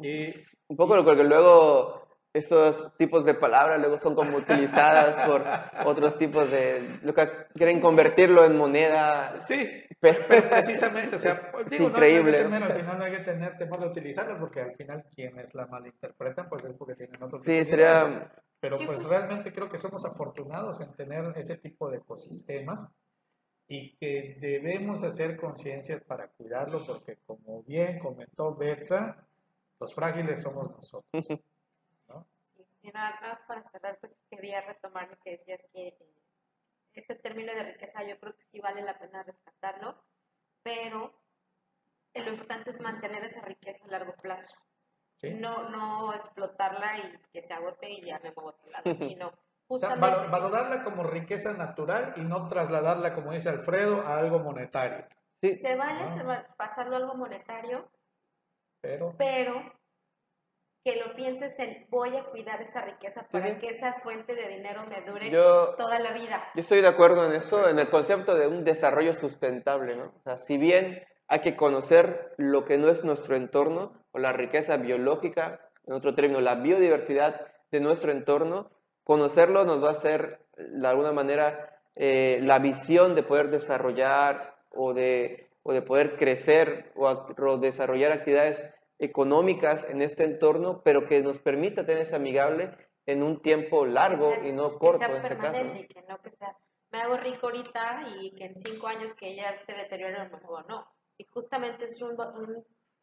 y, 0.00 0.28
un 0.68 0.76
poco 0.76 0.96
lo 0.96 1.04
que 1.04 1.24
luego 1.24 2.06
estos 2.36 2.94
tipos 2.96 3.24
de 3.24 3.34
palabras 3.34 3.80
luego 3.80 3.98
son 3.98 4.14
como 4.14 4.36
utilizadas 4.36 5.26
por 5.26 5.42
otros 5.86 6.18
tipos 6.18 6.50
de... 6.50 6.98
Lo 7.02 7.14
que 7.14 7.26
quieren 7.54 7.80
convertirlo 7.80 8.44
en 8.44 8.56
moneda. 8.56 9.40
Sí, 9.40 9.66
pero, 9.98 10.26
precisamente, 10.26 11.16
o 11.16 11.18
sea, 11.18 11.50
digo, 11.70 11.88
increíble. 11.88 12.46
No, 12.46 12.56
al 12.56 12.74
final 12.74 12.98
no 12.98 13.04
hay 13.04 13.12
que 13.12 13.24
tener 13.24 13.56
temor 13.56 13.80
de 13.80 13.86
utilizarlas 13.86 14.38
porque 14.38 14.60
al 14.60 14.74
final 14.74 15.04
quienes 15.14 15.54
la 15.54 15.66
malinterpretan 15.66 16.48
pues 16.48 16.64
es 16.64 16.74
porque 16.74 16.94
tienen 16.94 17.22
otros 17.22 17.42
Sí, 17.42 17.64
sería... 17.64 18.30
Pero 18.60 18.78
pues 18.84 19.04
realmente 19.04 19.52
creo 19.52 19.68
que 19.68 19.78
somos 19.78 20.04
afortunados 20.04 20.80
en 20.80 20.94
tener 20.94 21.32
ese 21.36 21.56
tipo 21.56 21.90
de 21.90 21.98
ecosistemas 21.98 22.92
y 23.68 23.96
que 23.96 24.36
debemos 24.40 25.02
hacer 25.02 25.36
conciencia 25.36 26.00
para 26.06 26.28
cuidarlo 26.28 26.84
porque 26.86 27.18
como 27.26 27.62
bien 27.64 27.98
comentó 27.98 28.54
Betsa, 28.54 29.25
los 29.78 29.94
frágiles 29.94 30.42
somos 30.42 30.70
nosotros. 30.70 31.26
¿no? 32.08 32.26
Y 32.82 32.88
nada 32.90 33.18
más 33.20 33.38
para 33.46 33.68
cerrar, 33.70 33.98
pues 34.00 34.22
quería 34.30 34.60
retomar 34.62 35.08
lo 35.08 35.16
que 35.18 35.32
decías, 35.32 35.60
que 35.72 35.88
eh, 35.88 35.98
ese 36.94 37.14
término 37.16 37.52
de 37.54 37.62
riqueza 37.62 38.02
yo 38.04 38.18
creo 38.18 38.34
que 38.34 38.44
sí 38.44 38.60
vale 38.60 38.82
la 38.82 38.98
pena 38.98 39.22
rescatarlo, 39.22 40.02
pero 40.62 41.12
lo 42.14 42.30
importante 42.30 42.70
es 42.70 42.80
mantener 42.80 43.24
esa 43.24 43.42
riqueza 43.42 43.84
a 43.86 43.90
largo 43.90 44.14
plazo. 44.14 44.56
No, 45.38 45.68
no 45.70 46.12
explotarla 46.12 46.98
y 46.98 47.18
que 47.32 47.42
se 47.42 47.54
agote 47.54 47.90
y 47.90 48.04
ya 48.04 48.18
me 48.18 48.32
muevo 48.32 48.50
a 48.50 48.52
otro 48.52 48.70
lado, 48.70 48.94
sino 48.96 49.32
justamente... 49.66 50.06
O 50.06 50.20
sea, 50.20 50.28
valorarla 50.28 50.84
como 50.84 51.04
riqueza 51.04 51.54
natural 51.54 52.14
y 52.16 52.20
no 52.20 52.48
trasladarla, 52.48 53.14
como 53.14 53.32
dice 53.32 53.48
Alfredo, 53.48 54.02
a 54.02 54.18
algo 54.18 54.40
monetario. 54.40 55.06
Se 55.42 55.76
vale 55.76 56.00
ah. 56.02 56.46
pasarlo 56.56 56.96
a 56.96 56.98
algo 56.98 57.14
monetario, 57.14 57.88
pero, 59.16 59.72
que 60.86 60.96
lo 60.96 61.16
pienses 61.16 61.58
en 61.58 61.84
voy 61.90 62.16
a 62.16 62.22
cuidar 62.26 62.62
esa 62.62 62.80
riqueza 62.82 63.26
para 63.32 63.58
que 63.58 63.70
esa 63.70 63.94
fuente 63.94 64.36
de 64.36 64.46
dinero 64.46 64.84
me 64.88 65.00
dure 65.00 65.30
toda 65.30 65.98
la 65.98 66.12
vida. 66.12 66.48
Yo 66.54 66.60
estoy 66.60 66.80
de 66.80 66.86
acuerdo 66.86 67.26
en 67.26 67.32
eso, 67.32 67.68
en 67.68 67.80
el 67.80 67.90
concepto 67.90 68.36
de 68.36 68.46
un 68.46 68.62
desarrollo 68.62 69.14
sustentable, 69.14 69.96
¿no? 69.96 70.12
O 70.16 70.20
sea, 70.22 70.38
si 70.38 70.58
bien 70.58 71.02
hay 71.26 71.40
que 71.40 71.56
conocer 71.56 72.34
lo 72.36 72.64
que 72.64 72.78
no 72.78 72.88
es 72.88 73.02
nuestro 73.02 73.34
entorno 73.34 74.00
o 74.12 74.20
la 74.20 74.32
riqueza 74.32 74.76
biológica, 74.76 75.60
en 75.88 75.94
otro 75.94 76.14
término, 76.14 76.40
la 76.40 76.54
biodiversidad 76.54 77.48
de 77.72 77.80
nuestro 77.80 78.12
entorno, 78.12 78.70
conocerlo 79.02 79.64
nos 79.64 79.82
va 79.82 79.88
a 79.88 79.92
hacer, 79.94 80.38
de 80.56 80.86
alguna 80.86 81.10
manera, 81.10 81.80
eh, 81.96 82.38
la 82.42 82.60
visión 82.60 83.16
de 83.16 83.24
poder 83.24 83.50
desarrollar 83.50 84.54
o 84.70 84.94
de, 84.94 85.48
o 85.64 85.72
de 85.72 85.82
poder 85.82 86.14
crecer 86.14 86.92
o, 86.94 87.08
o 87.08 87.58
desarrollar 87.58 88.12
actividades 88.12 88.70
económicas 88.98 89.84
en 89.88 90.02
este 90.02 90.24
entorno, 90.24 90.82
pero 90.82 91.06
que 91.06 91.22
nos 91.22 91.38
permita 91.38 91.84
tener 91.84 92.02
ese 92.02 92.16
amigable 92.16 92.70
en 93.06 93.22
un 93.22 93.40
tiempo 93.40 93.86
largo 93.86 94.32
y 94.44 94.52
no 94.52 94.78
corto 94.78 95.04
en 95.04 95.16
este 95.16 95.36
caso. 95.36 95.52
Que 95.52 96.04
no 96.08 96.20
que 96.20 96.32
sea, 96.32 96.56
me 96.90 97.00
hago 97.00 97.16
rico 97.16 97.46
ahorita 97.46 98.04
y 98.20 98.34
que 98.34 98.46
en 98.46 98.56
cinco 98.56 98.88
años 98.88 99.14
que 99.14 99.28
ella 99.28 99.50
esté 99.50 99.74
deteriorando, 99.74 100.38
mejor 100.38 100.66
no. 100.68 100.86
Y 101.18 101.24
justamente 101.24 101.86
es 101.86 102.00
un, 102.02 102.16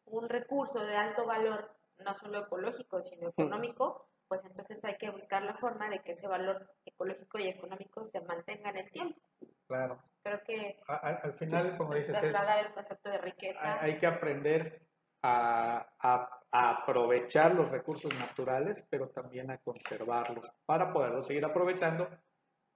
un, 0.06 0.28
recurso 0.28 0.84
de 0.84 0.96
alto 0.96 1.26
valor, 1.26 1.70
no 1.98 2.14
solo 2.14 2.40
ecológico, 2.40 3.02
sino 3.02 3.28
económico, 3.28 4.08
pues 4.28 4.44
entonces 4.44 4.84
hay 4.84 4.96
que 4.96 5.10
buscar 5.10 5.42
la 5.42 5.54
forma 5.54 5.88
de 5.88 6.00
que 6.00 6.12
ese 6.12 6.28
valor 6.28 6.70
ecológico 6.84 7.38
y 7.38 7.48
económico 7.48 8.04
se 8.04 8.20
mantenga 8.20 8.70
en 8.70 8.76
el 8.78 8.90
tiempo. 8.90 9.20
Claro. 9.66 10.02
Creo 10.22 10.40
que 10.44 10.80
al, 10.86 11.34
final, 11.34 11.76
como 11.76 11.94
dices, 11.94 12.16
es, 12.22 12.34
el 12.34 12.72
concepto 12.72 13.10
de 13.10 13.18
riqueza. 13.18 13.80
Hay 13.80 13.98
que 13.98 14.06
aprender 14.06 14.82
a, 15.24 16.40
aprovechar 16.56 17.54
los 17.54 17.68
recursos 17.68 18.14
naturales, 18.16 18.86
pero 18.88 19.08
también 19.08 19.50
a 19.50 19.58
conservarlos 19.58 20.48
para 20.64 20.92
poderlos 20.92 21.26
seguir 21.26 21.44
aprovechando. 21.44 22.08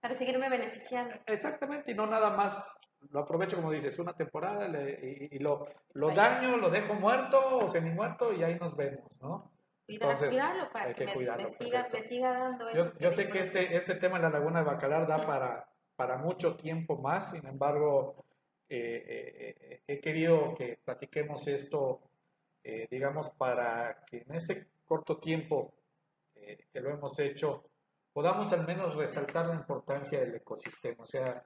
Para 0.01 0.17
seguirme 0.17 0.49
beneficiando. 0.49 1.15
Exactamente, 1.27 1.93
y 1.93 1.95
no 1.95 2.07
nada 2.07 2.31
más 2.31 2.77
lo 3.11 3.21
aprovecho, 3.21 3.57
como 3.57 3.71
dices, 3.71 3.97
una 4.01 4.15
temporada 4.15 4.67
y, 4.67 5.39
lo, 5.39 5.69
lo 5.93 6.11
daño, 6.11 6.57
lo 6.57 6.71
dejo 6.71 6.95
muerto 6.95 7.59
o 7.59 7.69
semi 7.69 7.91
muerto 7.91 8.33
y 8.33 8.43
ahí 8.43 8.57
nos 8.59 8.75
vemos, 8.77 9.21
¿no? 9.23 9.53
Entonces, 9.87 10.37
para 10.73 10.87
hay 10.87 10.95
que, 10.95 11.07
me, 11.07 11.15
cuidarlo. 11.15 11.49
Me 11.49 12.03
siga, 12.03 12.33
dando 12.33 12.69
eso. 12.69 12.93
Yo, 12.95 12.99
yo 12.99 13.11
sé 13.13 13.31
que 13.31 13.39
este, 13.39 13.77
este 13.77 13.95
tema 13.95 14.17
en 14.17 14.23
la 14.23 14.31
Laguna 14.31 14.59
de 14.59 14.67
Bacalar 14.67 15.07
da 15.07 15.25
para, 15.25 15.69
para 15.95 16.19
mucho 16.19 16.57
tiempo 16.57 16.99
más, 16.99 17.31
sin 17.31 17.47
embargo, 17.47 18.27
eh, 18.69 19.05
eh, 19.07 19.55
eh, 19.61 19.83
he 19.87 20.01
querido 20.01 20.55
que 20.55 20.79
platiquemos 20.85 21.47
esto 21.47 22.01
eh, 22.65 22.89
digamos, 22.91 23.31
para 23.31 24.05
que 24.05 24.19
en 24.19 24.35
este 24.35 24.69
corto 24.85 25.19
tiempo 25.19 25.75
eh, 26.35 26.67
que 26.73 26.81
lo 26.81 26.91
hemos 26.91 27.19
hecho, 27.19 27.65
podamos 28.13 28.53
al 28.53 28.67
menos 28.67 28.95
resaltar 28.95 29.47
la 29.47 29.55
importancia 29.55 30.21
del 30.21 30.37
ecosistema. 30.37 31.03
O 31.03 31.07
sea, 31.07 31.45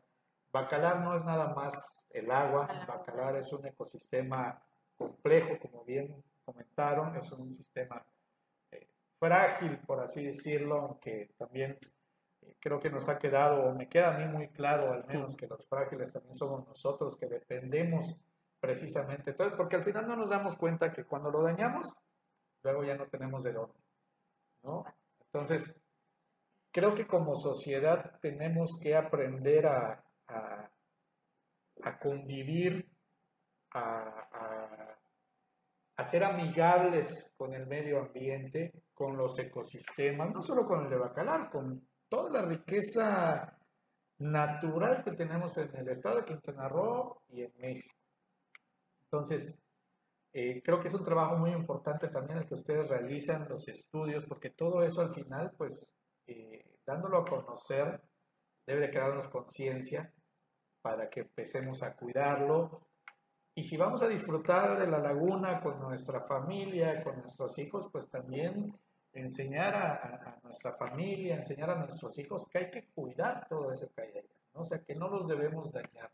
Bacalar 0.53 1.01
no 1.01 1.15
es 1.15 1.25
nada 1.25 1.55
más 1.55 2.07
el 2.11 2.31
agua, 2.31 2.69
Bacalar 2.87 3.37
es 3.37 3.53
un 3.53 3.67
ecosistema 3.67 4.63
complejo, 4.97 5.59
como 5.59 5.85
bien 5.85 6.23
comentaron, 6.45 7.17
es 7.17 7.33
un 7.33 7.51
sistema 7.51 8.05
eh, 8.71 8.87
frágil, 9.19 9.79
por 9.79 10.01
así 10.01 10.25
decirlo, 10.25 10.81
aunque 10.81 11.31
también 11.39 11.79
eh, 12.43 12.57
creo 12.61 12.81
que 12.81 12.91
nos 12.91 13.09
ha 13.09 13.19
quedado, 13.19 13.65
o 13.65 13.75
me 13.75 13.89
queda 13.89 14.15
a 14.15 14.19
mí 14.19 14.27
muy 14.27 14.49
claro 14.49 14.93
al 14.93 15.07
menos 15.07 15.37
que 15.37 15.47
los 15.47 15.67
frágiles 15.67 16.13
también 16.13 16.35
somos 16.35 16.67
nosotros, 16.67 17.17
que 17.17 17.27
dependemos 17.27 18.17
precisamente, 18.63 19.33
entonces, 19.33 19.57
porque 19.57 19.75
al 19.75 19.83
final 19.83 20.07
no 20.07 20.15
nos 20.15 20.31
damos 20.31 20.57
cuenta 20.57 20.93
que 20.93 21.05
cuando 21.05 21.33
lo 21.33 21.43
dañamos, 21.43 21.93
luego 22.63 22.85
ya 22.85 22.95
no 22.95 23.09
tenemos 23.09 23.43
de 23.43 23.53
dónde, 23.53 23.75
¿no? 24.63 24.85
Entonces, 25.25 25.75
creo 26.71 26.95
que 26.95 27.09
como 27.09 27.35
sociedad 27.35 28.21
tenemos 28.21 28.79
que 28.81 28.95
aprender 28.95 29.67
a, 29.67 30.05
a, 30.29 31.99
convivir, 31.99 32.89
a, 33.73 34.97
a, 35.97 36.05
ser 36.05 36.23
amigables 36.23 37.33
con 37.37 37.55
el 37.55 37.67
medio 37.67 37.99
ambiente, 37.99 38.85
con 38.95 39.17
los 39.17 39.37
ecosistemas, 39.41 40.31
no 40.33 40.41
solo 40.41 40.67
con 40.67 40.85
el 40.85 40.91
de 40.91 40.99
Bacalar, 40.99 41.51
con 41.51 41.89
toda 42.09 42.31
la 42.31 42.49
riqueza 42.49 43.59
natural 44.19 45.03
que 45.03 45.17
tenemos 45.17 45.59
en 45.59 45.75
el 45.77 45.89
estado 45.89 46.19
de 46.19 46.27
Quintana 46.27 46.69
Roo 46.69 47.23
y 47.29 47.43
en 47.43 47.53
México. 47.59 48.02
Entonces, 49.13 49.55
eh, 50.33 50.63
creo 50.65 50.81
que 50.81 50.89
es 50.89 50.95
un 50.95 51.03
trabajo 51.03 51.37
muy 51.37 51.51
importante 51.51 52.09
también 52.09 52.39
el 52.39 52.47
que 52.47 52.55
ustedes 52.55 52.89
realizan, 52.89 53.47
los 53.47 53.69
estudios, 53.69 54.25
porque 54.25 54.49
todo 54.49 54.83
eso 54.83 55.03
al 55.03 55.13
final, 55.13 55.53
pues, 55.59 55.95
eh, 56.27 56.79
dándolo 56.87 57.19
a 57.19 57.25
conocer, 57.27 58.01
debe 58.67 58.87
de 58.87 58.91
crearnos 58.91 59.29
conciencia 59.29 60.11
para 60.81 61.11
que 61.11 61.21
empecemos 61.21 61.83
a 61.83 61.95
cuidarlo. 61.95 62.87
Y 63.55 63.65
si 63.65 63.77
vamos 63.77 64.01
a 64.01 64.09
disfrutar 64.09 64.79
de 64.81 64.87
la 64.87 64.99
laguna 64.99 65.61
con 65.61 65.79
nuestra 65.79 66.23
familia, 66.23 67.05
con 67.05 67.19
nuestros 67.19 67.59
hijos, 67.59 67.91
pues 67.93 68.09
también 68.09 68.75
enseñar 69.13 69.75
a, 69.75 70.41
nuestra 70.43 70.73
familia, 70.73 71.37
enseñar 71.37 71.69
a 71.69 71.77
nuestros 71.77 72.19
hijos 72.19 72.47
que 72.51 72.59
hay 72.61 72.71
que 72.71 72.87
cuidar 72.95 73.47
todo 73.47 73.71
eso 73.71 73.91
que 73.95 74.01
hay 74.01 74.11
allá, 74.13 74.29
o 74.55 74.65
sea, 74.65 74.83
que 74.83 74.95
no 74.95 75.11
los 75.11 75.27
debemos 75.27 75.71
dañar 75.71 76.11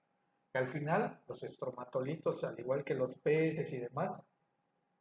al 0.54 0.66
final 0.66 1.20
los 1.26 1.42
estromatolitos, 1.42 2.44
al 2.44 2.58
igual 2.58 2.84
que 2.84 2.94
los 2.94 3.18
peces 3.18 3.72
y 3.72 3.78
demás, 3.78 4.18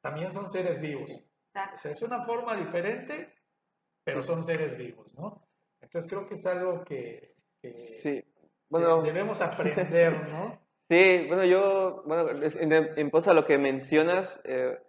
también 0.02 0.32
son 0.32 0.50
seres 0.50 0.80
vivos. 0.80 1.10
O 1.74 1.78
sea, 1.78 1.92
es 1.92 2.02
una 2.02 2.24
forma 2.24 2.56
diferente, 2.56 3.34
pero 4.04 4.22
son 4.22 4.44
seres 4.44 4.78
vivos, 4.78 5.14
¿no? 5.16 5.48
Entonces 5.82 6.10
creo 6.10 6.28
que 6.28 6.36
es 6.36 6.46
algo 6.46 6.84
que, 6.84 7.36
sí. 8.02 8.24
bueno, 8.70 9.02
debemos 9.02 9.42
aprender, 9.42 10.30
¿no? 10.30 10.66
Sí, 10.90 11.26
bueno, 11.28 11.44
yo, 11.44 12.02
bueno, 12.06 12.30
en, 12.42 12.72
en 12.72 13.10
pos 13.10 13.28
a 13.28 13.34
lo 13.34 13.44
que 13.44 13.58
mencionas, 13.58 14.40
eh, 14.46 14.80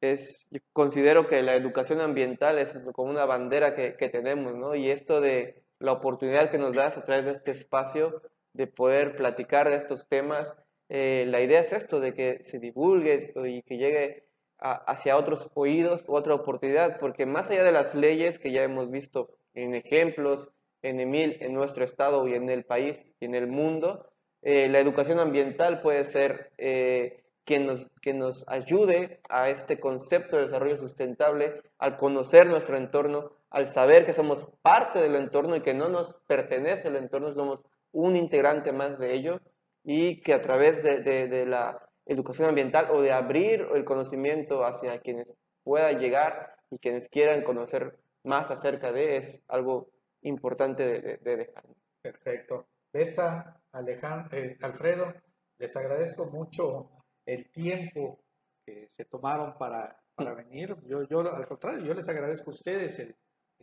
es, 0.00 0.48
considero 0.72 1.28
que 1.28 1.40
la 1.40 1.54
educación 1.54 2.00
ambiental 2.00 2.58
es 2.58 2.76
como 2.92 3.10
una 3.10 3.26
bandera 3.26 3.72
que, 3.76 3.94
que 3.94 4.08
tenemos, 4.08 4.56
¿no? 4.56 4.74
Y 4.74 4.90
esto 4.90 5.20
de 5.20 5.62
la 5.78 5.92
oportunidad 5.92 6.50
que 6.50 6.58
nos 6.58 6.74
das 6.74 6.98
a 6.98 7.04
través 7.04 7.26
de 7.26 7.30
este 7.30 7.52
espacio 7.52 8.22
de 8.56 8.66
poder 8.66 9.16
platicar 9.16 9.68
de 9.68 9.76
estos 9.76 10.08
temas. 10.08 10.54
Eh, 10.88 11.24
la 11.28 11.40
idea 11.40 11.60
es 11.60 11.72
esto, 11.72 12.00
de 12.00 12.14
que 12.14 12.44
se 12.46 12.58
divulgue 12.58 13.32
y 13.46 13.62
que 13.62 13.76
llegue 13.76 14.26
hacia 14.58 15.16
otros 15.16 15.50
oídos, 15.54 16.04
otra 16.06 16.34
oportunidad, 16.34 16.98
porque 16.98 17.26
más 17.26 17.50
allá 17.50 17.64
de 17.64 17.72
las 17.72 17.94
leyes 17.94 18.38
que 18.38 18.52
ya 18.52 18.62
hemos 18.62 18.90
visto 18.90 19.36
en 19.54 19.74
ejemplos, 19.74 20.48
en 20.82 21.00
Emil, 21.00 21.36
en 21.40 21.52
nuestro 21.52 21.84
estado 21.84 22.26
y 22.26 22.34
en 22.34 22.48
el 22.48 22.64
país 22.64 23.00
y 23.20 23.26
en 23.26 23.34
el 23.34 23.46
mundo, 23.46 24.10
eh, 24.42 24.68
la 24.68 24.78
educación 24.78 25.18
ambiental 25.18 25.82
puede 25.82 26.04
ser 26.04 26.52
eh, 26.56 27.24
quien, 27.44 27.66
nos, 27.66 27.86
que 28.00 28.14
nos 28.14 28.44
ayude 28.48 29.20
a 29.28 29.50
este 29.50 29.80
concepto 29.80 30.36
de 30.36 30.46
desarrollo 30.46 30.78
sustentable, 30.78 31.62
al 31.78 31.96
conocer 31.96 32.46
nuestro 32.46 32.76
entorno, 32.76 33.32
al 33.50 33.68
saber 33.68 34.06
que 34.06 34.14
somos 34.14 34.48
parte 34.62 35.00
del 35.00 35.16
entorno 35.16 35.56
y 35.56 35.60
que 35.60 35.74
no 35.74 35.88
nos 35.88 36.14
pertenece 36.26 36.88
el 36.88 36.96
entorno, 36.96 37.34
somos 37.34 37.60
un 37.96 38.14
integrante 38.14 38.72
más 38.72 38.98
de 38.98 39.14
ello 39.14 39.40
y 39.82 40.20
que 40.20 40.34
a 40.34 40.42
través 40.42 40.82
de, 40.82 41.46
la 41.46 41.88
educación 42.04 42.50
ambiental 42.50 42.88
o 42.90 43.00
de 43.00 43.10
abrir 43.10 43.66
el 43.74 43.84
conocimiento 43.84 44.66
hacia 44.66 45.00
quienes 45.00 45.34
pueda 45.64 45.92
llegar 45.92 46.56
y 46.70 46.78
quienes 46.78 47.08
quieran 47.08 47.42
conocer 47.42 47.98
más 48.22 48.50
acerca 48.50 48.92
de 48.92 49.16
es 49.16 49.42
algo 49.48 49.88
importante 50.22 51.18
de, 51.22 51.36
dejar. 51.36 51.64
Perfecto. 52.02 52.66
Betsa, 52.92 53.62
Alejandro, 53.72 54.36
eh, 54.36 54.58
Alfredo, 54.60 55.14
les 55.58 55.74
agradezco 55.76 56.26
mucho 56.26 56.90
el 57.24 57.50
tiempo 57.50 58.20
que 58.64 58.86
se 58.90 59.06
tomaron 59.06 59.56
para, 59.56 60.02
para 60.14 60.34
venir. 60.34 60.76
Yo, 60.84 61.02
yo, 61.04 61.20
al 61.20 61.46
contrario, 61.46 61.84
yo 61.84 61.94
les 61.94 62.08
agradezco 62.08 62.50
a 62.50 62.54
ustedes 62.54 62.98
el, 62.98 63.16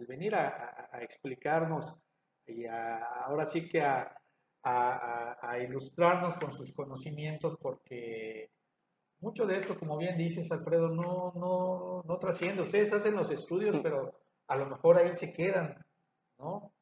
venir 0.07 0.33
a, 0.33 0.89
explicarnos 1.01 1.99
y 2.47 2.65
ahora 2.65 3.45
sí 3.45 3.69
que 3.69 3.81
a, 3.81 4.22
a, 4.63 5.59
ilustrarnos 5.59 6.37
con 6.37 6.51
sus 6.51 6.71
conocimientos 6.73 7.57
porque 7.61 8.51
mucho 9.19 9.45
de 9.45 9.57
esto, 9.57 9.77
como 9.77 9.97
bien 9.97 10.17
dices, 10.17 10.51
Alfredo, 10.51 10.89
no, 10.89 11.33
no, 11.35 12.03
no 12.05 12.17
trasciende. 12.17 12.61
Ustedes 12.61 12.91
hacen 12.93 13.15
los 13.15 13.29
estudios, 13.31 13.77
pero 13.81 14.13
a 14.47 14.55
lo 14.55 14.65
mejor 14.67 14.97
ahí 14.97 15.13
se 15.15 15.33
quedan, 15.33 15.77
¿no? 16.37 16.73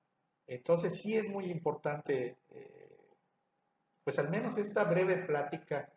Entonces 0.48 1.00
sí 1.02 1.16
es 1.16 1.30
muy 1.30 1.46
importante, 1.52 2.38
eh, 2.50 2.98
pues 4.04 4.18
al 4.20 4.30
menos 4.30 4.58
esta 4.58 4.84
breve 4.84 5.26
plática, 5.26 5.92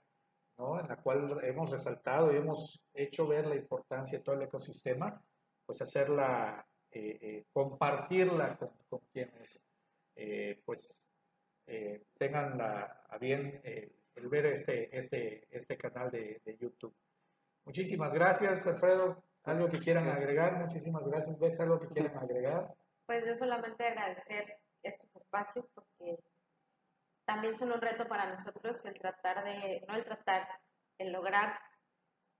¿no? 0.58 0.78
En 0.78 0.88
la 0.88 0.96
cual 0.96 1.40
hemos 1.44 1.70
resaltado 1.70 2.32
y 2.32 2.36
hemos 2.36 2.80
hecho 2.92 3.26
ver 3.26 3.46
la 3.46 3.56
importancia 3.56 4.18
de 4.18 4.24
todo 4.24 4.36
el 4.36 4.42
ecosistema, 4.42 5.20
pues 5.64 5.80
hacerla, 5.80 6.66
eh, 6.90 7.18
eh, 7.20 7.44
compartirla 7.52 8.56
con, 8.56 8.70
con 8.88 9.00
quienes, 9.12 9.60
pues 10.64 11.13
eh, 11.66 12.06
tengan 12.18 12.60
a 12.60 13.18
bien 13.18 13.60
eh, 13.64 13.92
el 14.16 14.28
ver 14.28 14.46
este, 14.46 14.96
este, 14.96 15.46
este 15.50 15.76
canal 15.76 16.10
de, 16.10 16.40
YouTube. 16.60 16.94
Muchísimas 17.64 18.14
gracias, 18.14 18.66
Alfredo. 18.66 19.22
¿Algo 19.44 19.68
que 19.68 19.78
quieran 19.78 20.08
agregar? 20.08 20.58
Muchísimas 20.58 21.06
gracias, 21.06 21.38
Bets. 21.38 21.60
¿Algo 21.60 21.80
que 21.80 21.88
quieran 21.88 22.16
agregar? 22.16 22.74
Pues 23.06 23.24
yo 23.26 23.36
solamente 23.36 23.84
agradecer 23.84 24.58
estos 24.82 25.14
espacios 25.16 25.66
porque 25.74 26.18
también 27.24 27.56
son 27.56 27.72
un 27.72 27.80
reto 27.80 28.06
para 28.06 28.34
nosotros 28.34 28.84
el 28.84 28.98
tratar 28.98 29.44
de, 29.44 29.84
no 29.88 29.94
el 29.94 30.04
tratar, 30.04 30.48
el 30.98 31.12
lograr 31.12 31.58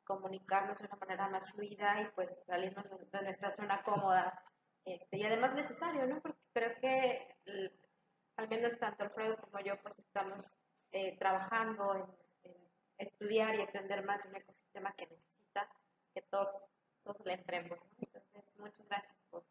comunicarnos 0.04 0.78
de 0.78 0.86
una 0.86 0.96
manera 0.96 1.28
más 1.28 1.50
fluida 1.52 2.02
y 2.02 2.06
pues 2.14 2.44
salirnos 2.46 2.84
de 3.10 3.22
nuestra 3.22 3.50
zona 3.50 3.82
cómoda. 3.82 4.42
Este, 4.84 5.16
y 5.16 5.24
además 5.24 5.54
necesario, 5.54 6.06
¿no? 6.06 6.20
Porque 6.20 6.40
creo 6.52 6.80
que 6.80 7.36
al 8.36 8.48
menos 8.48 8.78
tanto 8.78 9.04
Alfredo 9.04 9.36
como 9.38 9.60
yo, 9.64 9.74
pues 9.82 9.98
estamos 9.98 10.54
eh, 10.92 11.16
trabajando 11.18 11.94
en, 11.94 12.24
estudiar 12.98 13.56
y 13.56 13.62
aprender 13.62 14.04
más 14.04 14.22
de 14.22 14.28
un 14.28 14.36
ecosistema 14.36 14.94
que 14.96 15.06
necesita 15.06 15.68
que 16.14 16.22
todos, 16.22 16.48
todos 17.02 17.18
le 17.24 17.34
entremos. 17.34 17.78
Entonces, 17.98 18.44
muchas 18.58 18.86
gracias 18.88 19.16
por, 19.30 19.42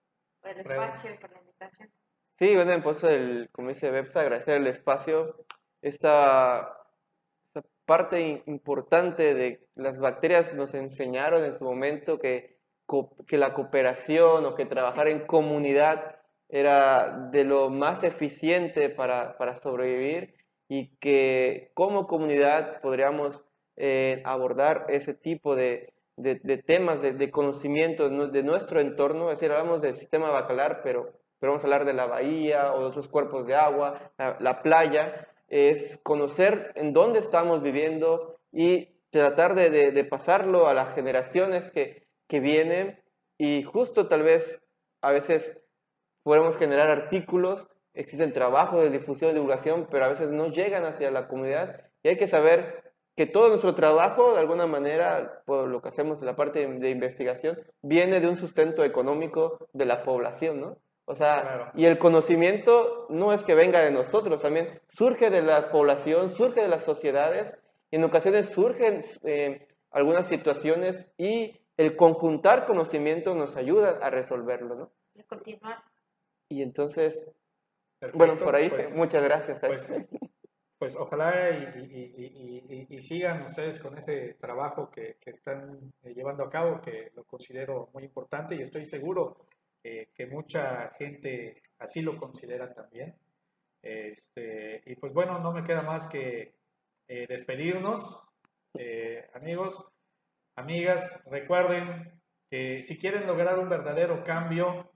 el 0.44 0.60
espacio 0.60 1.14
y 1.14 1.18
por 1.18 1.32
la 1.32 1.40
invitación. 1.40 1.90
Sí, 2.40 2.56
bueno, 2.56 2.82
pues, 2.82 3.04
el, 3.04 3.50
como 3.52 3.70
dice 3.70 3.92
Bebsa, 3.92 4.22
agradecer 4.22 4.58
el 4.58 4.68
espacio. 4.68 5.46
Esta, 5.82 6.78
esta 7.46 7.64
parte 7.86 8.44
importante 8.46 9.34
de 9.34 9.68
las 9.76 10.00
bacterias 10.00 10.54
nos 10.54 10.74
enseñaron 10.74 11.44
en 11.44 11.58
su 11.58 11.66
momento 11.66 12.20
que, 12.20 12.58
que 13.28 13.38
la 13.38 13.54
cooperación 13.54 14.46
o 14.46 14.56
que 14.56 14.66
trabajar 14.66 15.10
en 15.10 15.26
comunidad 15.26 16.23
era 16.54 17.30
de 17.32 17.46
lo 17.46 17.72
más 17.72 18.04
eficiente 18.04 18.90
para, 18.92 19.38
para 19.40 19.56
sobrevivir 19.56 20.36
y 20.70 20.96
que 20.98 21.72
como 21.74 22.06
comunidad 22.06 22.80
podríamos 22.80 23.44
eh, 23.76 24.22
abordar 24.24 24.86
ese 24.90 25.16
tipo 25.16 25.56
de, 25.56 25.94
de, 26.16 26.36
temas 26.60 27.02
de, 27.02 27.14
de, 27.14 27.32
conocimiento 27.32 28.08
de 28.08 28.44
nuestro 28.44 28.80
entorno, 28.80 29.32
es 29.32 29.40
decir, 29.40 29.52
hablamos 29.52 29.82
del 29.82 29.96
sistema 29.96 30.30
bacalar, 30.30 30.82
pero, 30.84 31.12
pero 31.40 31.54
vamos 31.54 31.64
a 31.64 31.68
hablar 31.68 31.86
de 31.86 31.94
la 31.94 32.06
bahía 32.06 32.72
o 32.76 32.82
de 32.82 32.86
otros 32.86 33.08
cuerpos 33.08 33.48
de 33.48 33.56
agua, 33.56 34.12
la, 34.18 34.62
playa, 34.62 35.28
es 35.48 36.00
conocer 36.04 36.72
en 36.76 36.94
dónde 36.94 37.18
estamos 37.18 37.64
viviendo 37.64 38.38
y 38.52 38.90
tratar 39.10 39.56
de, 39.56 40.04
pasarlo 40.04 40.68
a 40.68 40.76
las 40.76 40.94
generaciones 40.94 41.72
que, 41.72 42.06
que 42.28 42.40
vienen. 42.40 43.02
Y 43.40 43.64
justo 43.64 44.08
tal 44.08 44.22
vez 44.22 44.62
a 45.02 45.12
veces 45.12 45.58
podemos 46.24 46.58
generar 46.58 46.90
artículos, 46.90 47.68
existen 47.94 48.34
trabajos 48.34 48.82
de 48.82 48.90
difusión 48.90 49.32
y 49.32 49.34
divulgación, 49.34 49.88
pero 49.92 50.06
a 50.06 50.10
veces 50.10 50.32
no 50.32 50.48
llegan 50.48 50.86
hacia 50.86 51.12
la 51.12 51.28
comunidad 51.28 51.82
y 52.02 52.10
hay 52.10 52.18
que 52.18 52.28
saber 52.28 52.94
que 53.16 53.28
todo 53.28 53.50
nuestro 53.50 53.76
trabajo, 53.76 54.34
de 54.34 54.40
alguna 54.40 54.66
manera, 54.66 55.44
por 55.46 55.68
lo 55.68 55.82
que 55.82 55.90
hacemos 55.90 56.20
en 56.20 56.26
la 56.26 56.36
parte 56.36 56.68
de, 56.68 56.90
investigación, 56.90 57.60
viene 57.82 58.20
de 58.20 58.28
un 58.28 58.38
sustento 58.38 58.84
económico 58.84 59.70
de 59.74 59.86
la 59.86 60.04
población, 60.04 60.60
¿no? 60.60 60.78
O 61.06 61.16
sea, 61.16 61.42
Claro. 61.42 61.72
y 61.76 61.86
el 61.86 62.00
conocimiento 62.00 63.06
no 63.10 63.34
es 63.34 63.44
que 63.44 63.56
venga 63.56 63.82
de 63.82 63.92
nosotros, 63.92 64.42
también 64.42 64.82
surge 64.88 65.30
de 65.30 65.42
la 65.44 65.70
población, 65.70 66.32
surge 66.36 66.62
de 66.62 66.70
las 66.70 66.84
sociedades, 66.86 67.56
y 67.92 67.98
en 67.98 68.04
ocasiones 68.06 68.50
surgen 68.50 69.02
eh, 69.24 69.68
algunas 69.92 70.26
situaciones 70.26 71.06
y 71.18 71.62
el 71.78 71.96
conjuntar 71.96 72.66
conocimiento 72.66 73.36
nos 73.36 73.56
ayuda 73.56 74.00
a 74.02 74.10
resolverlo, 74.10 74.76
¿no? 74.76 74.92
De 75.14 75.24
continuar. 75.26 75.84
Y 76.54 76.62
entonces, 76.62 77.28
Perfecto, 78.00 78.18
bueno, 78.18 78.38
por 78.38 78.56
ahí, 78.56 78.70
pues- 78.70 78.94
muchas 78.96 79.24
gracias. 79.24 79.60
Pues, 79.60 79.92
pues 80.78 80.96
ojalá 80.96 81.50
y, 81.50 81.80
y- 81.80 82.14
y- 82.16 82.88
y- 82.90 82.98
y 82.98 83.02
sigan 83.02 83.42
ustedes 83.44 83.80
con 83.80 83.98
ese 83.98 84.34
trabajo 84.36 84.92
que, 84.92 85.18
que 85.20 85.32
están 85.32 85.94
eh, 86.04 86.14
llevando 86.14 86.44
a 86.44 86.50
cabo, 86.50 86.80
que 86.82 87.12
lo 87.16 87.24
considero 87.24 87.90
muy 87.94 88.04
importante 88.04 88.54
y 88.56 88.62
estoy 88.62 88.84
seguro 88.84 89.48
eh, 89.84 90.10
que 90.14 90.28
mucha 90.28 90.92
gente 90.98 91.62
así 91.80 92.02
lo 92.02 92.18
considera 92.18 92.74
también. 92.74 93.16
Este, 93.82 94.82
y 94.86 94.96
pues 94.96 95.14
bueno, 95.14 95.40
no 95.40 95.52
me 95.52 95.64
queda 95.64 95.82
más 95.82 96.08
que 96.08 96.56
eh, 97.08 97.26
despedirnos, 97.28 98.28
eh, 98.78 99.28
amigos, 99.34 99.86
amigas. 100.56 101.04
Recuerden 101.26 102.22
que 102.50 102.82
si 102.82 102.98
quieren 102.98 103.26
lograr 103.28 103.58
un 103.60 103.68
verdadero 103.70 104.24
cambio, 104.24 104.92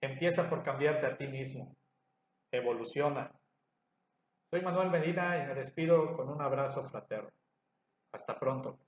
empieza 0.00 0.48
por 0.48 0.62
cambiarte 0.62 1.06
a 1.06 1.16
ti 1.16 1.26
mismo. 1.26 1.76
Evoluciona. 2.52 3.30
Soy 4.50 4.62
Manuel 4.62 4.90
Medina 4.90 5.38
y 5.38 5.46
me 5.46 5.54
despido 5.54 6.16
con 6.16 6.28
un 6.28 6.40
abrazo 6.40 6.84
fraterno. 6.88 7.30
Hasta 8.12 8.38
pronto. 8.38 8.78